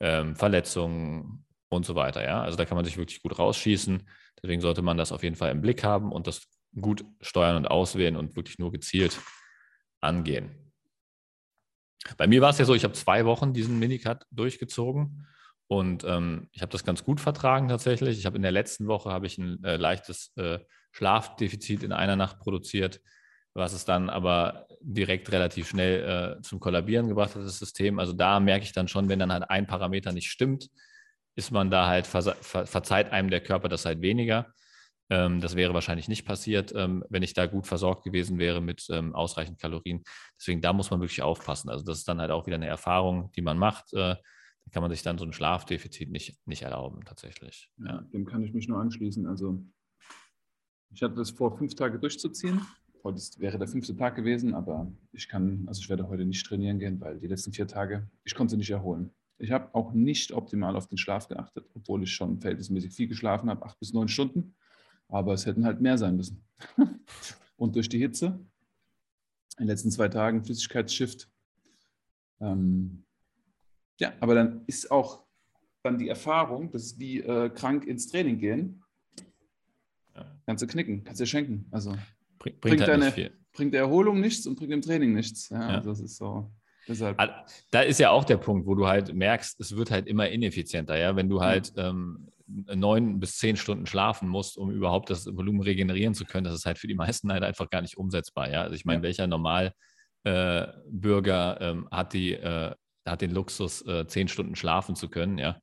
[0.00, 2.24] ähm, Verletzungen und so weiter.
[2.24, 4.08] Ja, also da kann man sich wirklich gut rausschießen.
[4.42, 6.48] Deswegen sollte man das auf jeden Fall im Blick haben und das
[6.80, 9.20] gut steuern und auswählen und wirklich nur gezielt
[10.00, 10.69] angehen.
[12.16, 15.26] Bei mir war es ja so, ich habe zwei Wochen diesen Minicut durchgezogen
[15.68, 18.18] und ähm, ich habe das ganz gut vertragen tatsächlich.
[18.18, 20.58] Ich habe in der letzten Woche habe ich ein äh, leichtes äh,
[20.92, 23.00] Schlafdefizit in einer Nacht produziert,
[23.54, 27.98] was es dann aber direkt relativ schnell äh, zum Kollabieren gebracht hat, das System.
[27.98, 30.70] Also da merke ich dann schon, wenn dann halt ein Parameter nicht stimmt,
[31.36, 34.52] ist man da halt, ver ver verzeiht einem der Körper das halt weniger.
[35.10, 38.86] Ähm, das wäre wahrscheinlich nicht passiert, ähm, wenn ich da gut versorgt gewesen wäre mit
[38.90, 40.04] ähm, ausreichend Kalorien.
[40.38, 41.68] Deswegen da muss man wirklich aufpassen.
[41.68, 43.92] Also das ist dann halt auch wieder eine Erfahrung, die man macht.
[43.92, 44.14] Äh,
[44.64, 47.70] da kann man sich dann so ein Schlafdefizit nicht, nicht erlauben, tatsächlich.
[47.78, 48.02] Ja.
[48.12, 49.26] Dem kann ich mich nur anschließen.
[49.26, 49.60] Also
[50.92, 52.60] ich hatte das vor, fünf Tage durchzuziehen.
[53.02, 56.78] Heute wäre der fünfte Tag gewesen, aber ich kann, also ich werde heute nicht trainieren
[56.78, 59.10] gehen, weil die letzten vier Tage, ich konnte nicht erholen.
[59.38, 63.48] Ich habe auch nicht optimal auf den Schlaf geachtet, obwohl ich schon verhältnismäßig viel geschlafen
[63.48, 64.54] habe, acht bis neun Stunden.
[65.10, 66.44] Aber es hätten halt mehr sein müssen.
[67.56, 68.38] und durch die Hitze,
[69.58, 71.28] in den letzten zwei Tagen Flüssigkeitsshift.
[72.40, 73.04] Ähm,
[73.98, 75.24] ja, aber dann ist auch
[75.82, 78.82] dann die Erfahrung, dass wie äh, krank ins Training gehen,
[80.14, 80.24] ja.
[80.46, 81.66] kannst du knicken, kannst du schenken.
[81.70, 81.94] Also
[82.38, 85.50] bringt, bringt, halt deine, bringt der Erholung nichts und bringt dem Training nichts.
[85.50, 85.68] Ja, ja.
[85.76, 86.50] Also das ist so.
[86.88, 87.18] Deshalb.
[87.70, 90.96] Da ist ja auch der Punkt, wo du halt merkst, es wird halt immer ineffizienter,
[90.98, 91.14] ja.
[91.14, 92.30] Wenn du halt ähm,
[92.74, 96.66] neun bis zehn Stunden schlafen musst, um überhaupt das Volumen regenerieren zu können, das ist
[96.66, 98.50] halt für die meisten halt einfach gar nicht umsetzbar.
[98.50, 98.62] Ja?
[98.62, 99.02] Also ich meine, ja.
[99.02, 99.72] welcher normal
[100.24, 102.74] äh, Bürger ähm, hat, die, äh,
[103.06, 105.38] hat den Luxus, äh, zehn Stunden schlafen zu können.
[105.38, 105.60] Ja?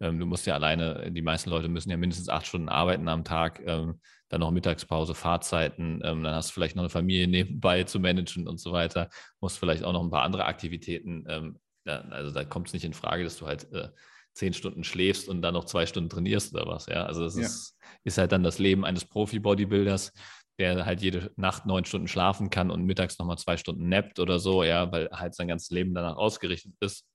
[0.00, 3.24] Ähm, du musst ja alleine, die meisten Leute müssen ja mindestens acht Stunden arbeiten am
[3.24, 7.84] Tag, ähm, dann noch Mittagspause, Fahrzeiten, ähm, dann hast du vielleicht noch eine Familie nebenbei
[7.84, 9.08] zu managen und so weiter,
[9.40, 11.24] musst vielleicht auch noch ein paar andere Aktivitäten.
[11.28, 13.88] Ähm, ja, also da kommt es nicht in Frage, dass du halt äh,
[14.36, 16.86] zehn Stunden schläfst und dann noch zwei Stunden trainierst oder was.
[16.86, 17.42] Ja, also das ja.
[17.42, 20.12] Ist, ist halt dann das Leben eines Profi-Bodybuilders
[20.58, 24.38] der halt jede Nacht neun Stunden schlafen kann und mittags nochmal zwei Stunden nappt oder
[24.38, 27.06] so, ja, weil halt sein ganzes Leben danach ausgerichtet ist.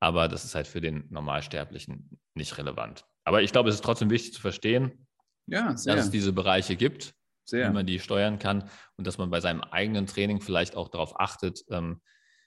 [0.00, 3.04] Aber das ist halt für den Normalsterblichen nicht relevant.
[3.24, 5.06] Aber ich glaube, es ist trotzdem wichtig zu verstehen,
[5.46, 7.14] ja, dass es diese Bereiche gibt,
[7.44, 7.68] sehr.
[7.68, 11.20] wie man die steuern kann und dass man bei seinem eigenen Training vielleicht auch darauf
[11.20, 12.00] achtet, ähm,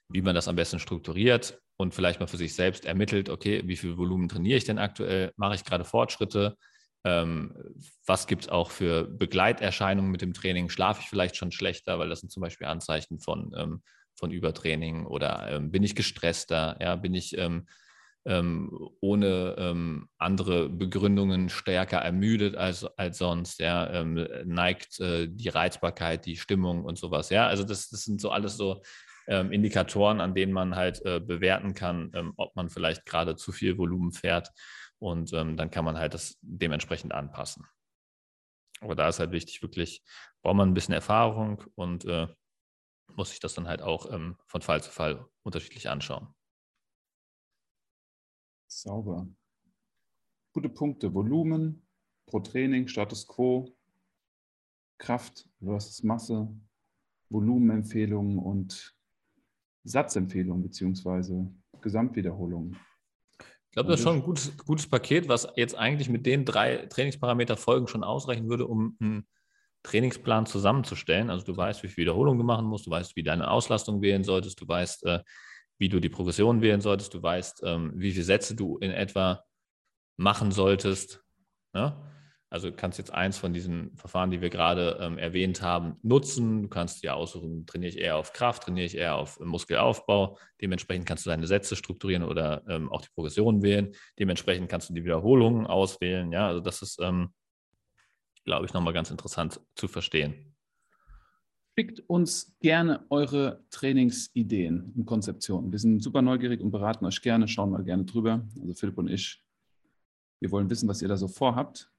[0.09, 3.77] wie man das am besten strukturiert und vielleicht mal für sich selbst ermittelt, okay, wie
[3.77, 5.33] viel Volumen trainiere ich denn aktuell?
[5.37, 6.57] Mache ich gerade Fortschritte?
[7.03, 7.53] Ähm,
[8.05, 10.69] was gibt es auch für Begleiterscheinungen mit dem Training?
[10.69, 13.81] Schlafe ich vielleicht schon schlechter, weil das sind zum Beispiel Anzeichen von, ähm,
[14.15, 16.77] von Übertraining oder ähm, bin ich gestresster?
[16.79, 17.67] Ja, bin ich ähm,
[18.25, 18.71] ähm,
[19.01, 23.59] ohne ähm, andere Begründungen stärker ermüdet als, als sonst?
[23.59, 27.29] Ja, neigt äh, die Reizbarkeit, die Stimmung und sowas?
[27.31, 28.81] Ja, also das, das sind so alles so
[29.27, 34.11] Indikatoren, an denen man halt äh, bewerten kann, ob man vielleicht gerade zu viel Volumen
[34.11, 34.51] fährt
[34.99, 37.65] und ähm, dann kann man halt das dementsprechend anpassen.
[38.79, 40.03] Aber da ist halt wichtig, wirklich,
[40.41, 42.27] braucht man ein bisschen Erfahrung und äh,
[43.15, 46.33] muss sich das dann halt auch ähm, von Fall zu Fall unterschiedlich anschauen.
[48.67, 49.27] Sauber.
[50.53, 51.13] Gute Punkte.
[51.13, 51.85] Volumen
[52.25, 53.75] pro Training, Status Quo,
[54.97, 56.47] Kraft versus Masse,
[57.29, 58.95] Volumenempfehlungen und
[59.83, 62.77] Satzempfehlungen beziehungsweise Gesamtwiederholungen.
[63.39, 66.85] Ich glaube, das ist schon ein gutes, gutes Paket, was jetzt eigentlich mit den drei
[66.85, 69.27] Trainingsparameter-Folgen schon ausreichen würde, um einen
[69.81, 71.29] Trainingsplan zusammenzustellen.
[71.29, 74.23] Also du weißt, wie viele Wiederholungen du machen musst, du weißt, wie deine Auslastung wählen
[74.23, 75.23] solltest, du weißt, äh,
[75.79, 79.43] wie du die Progression wählen solltest, du weißt, ähm, wie viele Sätze du in etwa
[80.17, 81.23] machen solltest.
[81.73, 82.12] Ja?
[82.53, 86.61] Also du kannst jetzt eins von diesen Verfahren, die wir gerade ähm, erwähnt haben, nutzen.
[86.61, 90.37] Du kannst ja aussuchen, trainiere ich eher auf Kraft, trainiere ich eher auf Muskelaufbau.
[90.61, 93.95] Dementsprechend kannst du deine Sätze strukturieren oder ähm, auch die Progression wählen.
[94.19, 96.31] Dementsprechend kannst du die Wiederholungen auswählen.
[96.31, 97.33] Ja, also das ist, ähm,
[98.45, 100.53] glaube ich, nochmal ganz interessant zu verstehen.
[101.75, 105.71] Schickt uns gerne eure Trainingsideen und Konzeptionen.
[105.71, 108.47] Wir sind super neugierig und beraten euch gerne, schauen mal gerne drüber.
[108.61, 109.43] Also Philipp und ich,
[110.39, 111.89] wir wollen wissen, was ihr da so vorhabt.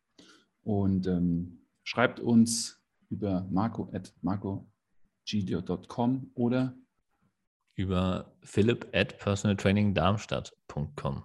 [0.64, 6.74] Und ähm, schreibt uns über marco at marco.gdio.com oder
[7.76, 11.24] über philipp at personaltrainingdarmstadt.com.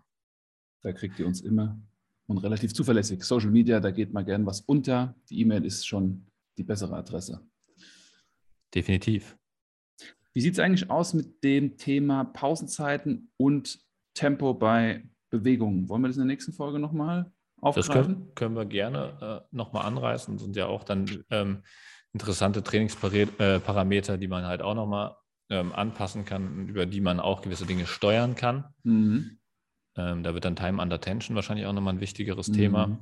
[0.81, 1.79] Da kriegt ihr uns immer
[2.27, 3.23] und relativ zuverlässig.
[3.23, 5.15] Social Media, da geht mal gern was unter.
[5.29, 6.27] Die E-Mail ist schon
[6.57, 7.45] die bessere Adresse.
[8.73, 9.37] Definitiv.
[10.33, 13.79] Wie sieht es eigentlich aus mit dem Thema Pausenzeiten und
[14.13, 15.89] Tempo bei Bewegungen?
[15.89, 17.31] Wollen wir das in der nächsten Folge nochmal
[17.61, 17.75] aufgreifen?
[17.75, 20.35] Das können, können wir gerne äh, nochmal anreißen.
[20.35, 21.63] Das sind ja auch dann ähm,
[22.13, 25.15] interessante Trainingsparameter, die man halt auch nochmal
[25.49, 28.65] ähm, anpassen kann, über die man auch gewisse Dinge steuern kann.
[28.83, 29.39] Mhm.
[29.95, 32.53] Ähm, da wird dann Time Under Tension wahrscheinlich auch nochmal ein wichtigeres mhm.
[32.53, 32.99] Thema.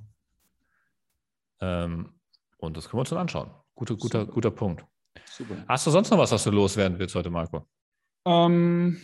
[1.59, 2.13] Ähm,
[2.57, 3.51] und das können wir uns dann anschauen.
[3.75, 4.85] Guter, guter, guter Punkt.
[5.25, 5.63] Super.
[5.67, 7.67] Hast du sonst noch was, was du loswerden willst heute, Marco?
[8.25, 8.99] Ähm,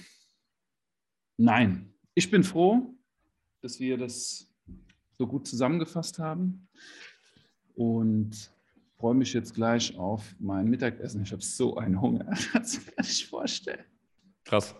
[1.37, 1.93] nein.
[2.15, 2.95] Ich bin froh,
[3.61, 4.52] dass wir das
[5.23, 6.67] so gut zusammengefasst haben.
[7.75, 8.51] Und
[8.97, 11.23] freue mich jetzt gleich auf mein Mittagessen.
[11.23, 12.25] Ich habe so einen Hunger.
[12.53, 13.85] Das kann ich nicht vorstellen.
[14.43, 14.75] Krass.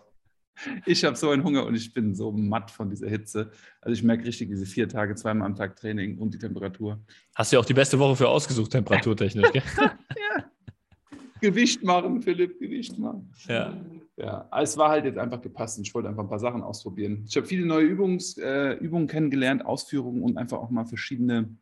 [0.86, 3.52] Ich habe so einen Hunger und ich bin so matt von dieser Hitze.
[3.82, 7.02] Also ich merke richtig diese vier Tage, zweimal am Tag Training und die Temperatur.
[7.34, 9.64] Hast du ja auch die beste Woche für ausgesucht, temperaturtechnisch, gell?
[9.78, 10.46] ja.
[11.42, 13.34] Gewicht machen, Philipp, Gewicht machen.
[13.48, 13.76] Ja.
[14.16, 15.80] Ja, es war halt jetzt einfach gepasst.
[15.80, 17.26] Ich wollte einfach ein paar Sachen ausprobieren.
[17.28, 21.58] Ich habe viele neue Übungs, äh, Übungen kennengelernt, Ausführungen und einfach auch mal verschiedene,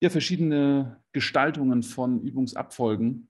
[0.00, 3.28] ja, verschiedene Gestaltungen von Übungsabfolgen,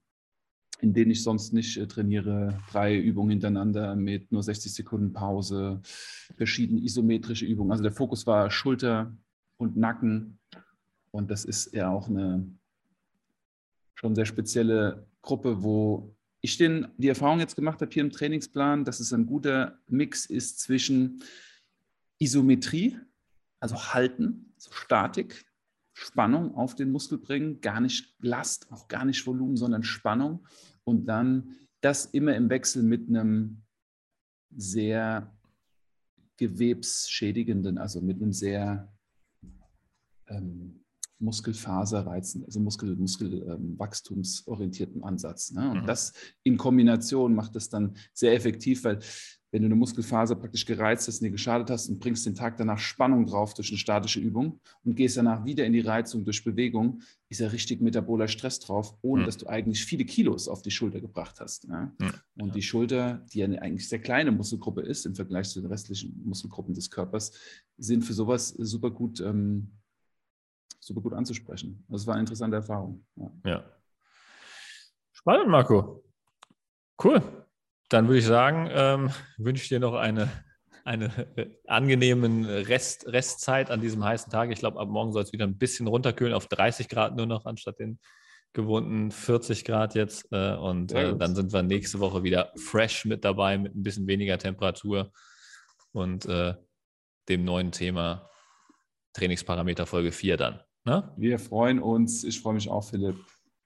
[0.81, 2.59] in denen ich sonst nicht äh, trainiere.
[2.73, 5.81] Drei Übungen hintereinander mit nur 60 Sekunden Pause,
[6.35, 7.71] verschiedene isometrische Übungen.
[7.71, 9.17] Also der Fokus war Schulter
[9.59, 10.41] und Nacken.
[11.13, 12.51] Und das ist ja auch eine
[13.95, 16.16] schon sehr spezielle Gruppe, wo
[16.47, 20.27] ich den, die Erfahrung jetzt gemacht habe hier im Trainingsplan, dass es ein guter Mix
[20.27, 21.23] ist zwischen
[22.19, 22.97] Isometrie,
[23.59, 25.45] also Halten, so Statik,
[25.93, 30.47] Spannung auf den Muskel bringen, gar nicht Last, auch gar nicht Volumen, sondern Spannung.
[30.85, 33.63] Und dann das immer im Wechsel mit einem
[34.55, 35.37] sehr
[36.37, 38.93] gewebsschädigenden, also mit einem sehr
[40.29, 40.86] ähm,
[41.19, 45.53] Muskelfaserreizen, also Muskel, Muskelwachstumsorientierten ähm, Ansatz.
[45.53, 45.71] Ne?
[45.71, 45.87] Und mhm.
[45.87, 46.13] das
[46.43, 48.99] in Kombination macht es dann sehr effektiv, weil
[49.53, 52.59] wenn du eine Muskelfaser praktisch gereizt hast und dir geschadet hast und bringst den Tag
[52.59, 56.45] danach Spannung drauf durch eine statische Übung und gehst danach wieder in die Reizung durch
[56.45, 57.01] Bewegung,
[57.31, 59.27] ist ja richtig metaboler Stress drauf, ohne mhm.
[59.27, 61.65] dass du eigentlich viele Kilos auf die Schulter gebracht hast.
[61.65, 61.95] Ja?
[61.99, 62.43] Mhm.
[62.43, 65.71] Und die Schulter, die ja eine eigentlich sehr kleine Muskelgruppe ist im Vergleich zu den
[65.71, 67.33] restlichen Muskelgruppen des Körpers,
[67.79, 69.71] sind für sowas super gut, ähm,
[70.87, 71.85] super gut anzusprechen.
[71.89, 73.05] Das war eine interessante Erfahrung.
[73.17, 73.31] ja.
[73.45, 73.65] ja.
[75.13, 76.05] Spannend, Marco.
[77.03, 77.21] Cool.
[77.89, 80.31] Dann würde ich sagen, ähm, wünsche ich dir noch eine,
[80.85, 81.07] eine
[81.37, 84.53] äh, angenehmen Rest, Restzeit an diesem heißen Tag.
[84.53, 87.45] Ich glaube, ab morgen soll es wieder ein bisschen runterkühlen auf 30 Grad nur noch,
[87.45, 87.99] anstatt den
[88.53, 90.29] gewohnten 40 Grad jetzt.
[90.31, 94.07] Äh, und äh, dann sind wir nächste Woche wieder fresh mit dabei, mit ein bisschen
[94.07, 95.11] weniger Temperatur
[95.93, 96.55] und äh,
[97.29, 98.31] dem neuen Thema
[99.15, 100.61] Trainingsparameter Folge 4 dann.
[100.87, 101.13] Ne?
[101.17, 102.25] Wir freuen uns.
[102.25, 103.17] Ich freue mich auch, Philipp.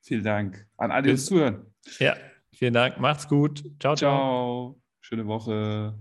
[0.02, 1.66] Vielen Dank an alle, die uns zuhören.
[1.98, 2.16] Ja,
[2.52, 3.64] Vielen Dank, macht's gut.
[3.80, 3.96] Ciao, ciao.
[3.96, 4.82] Ciao.
[5.00, 5.94] Schöne Woche.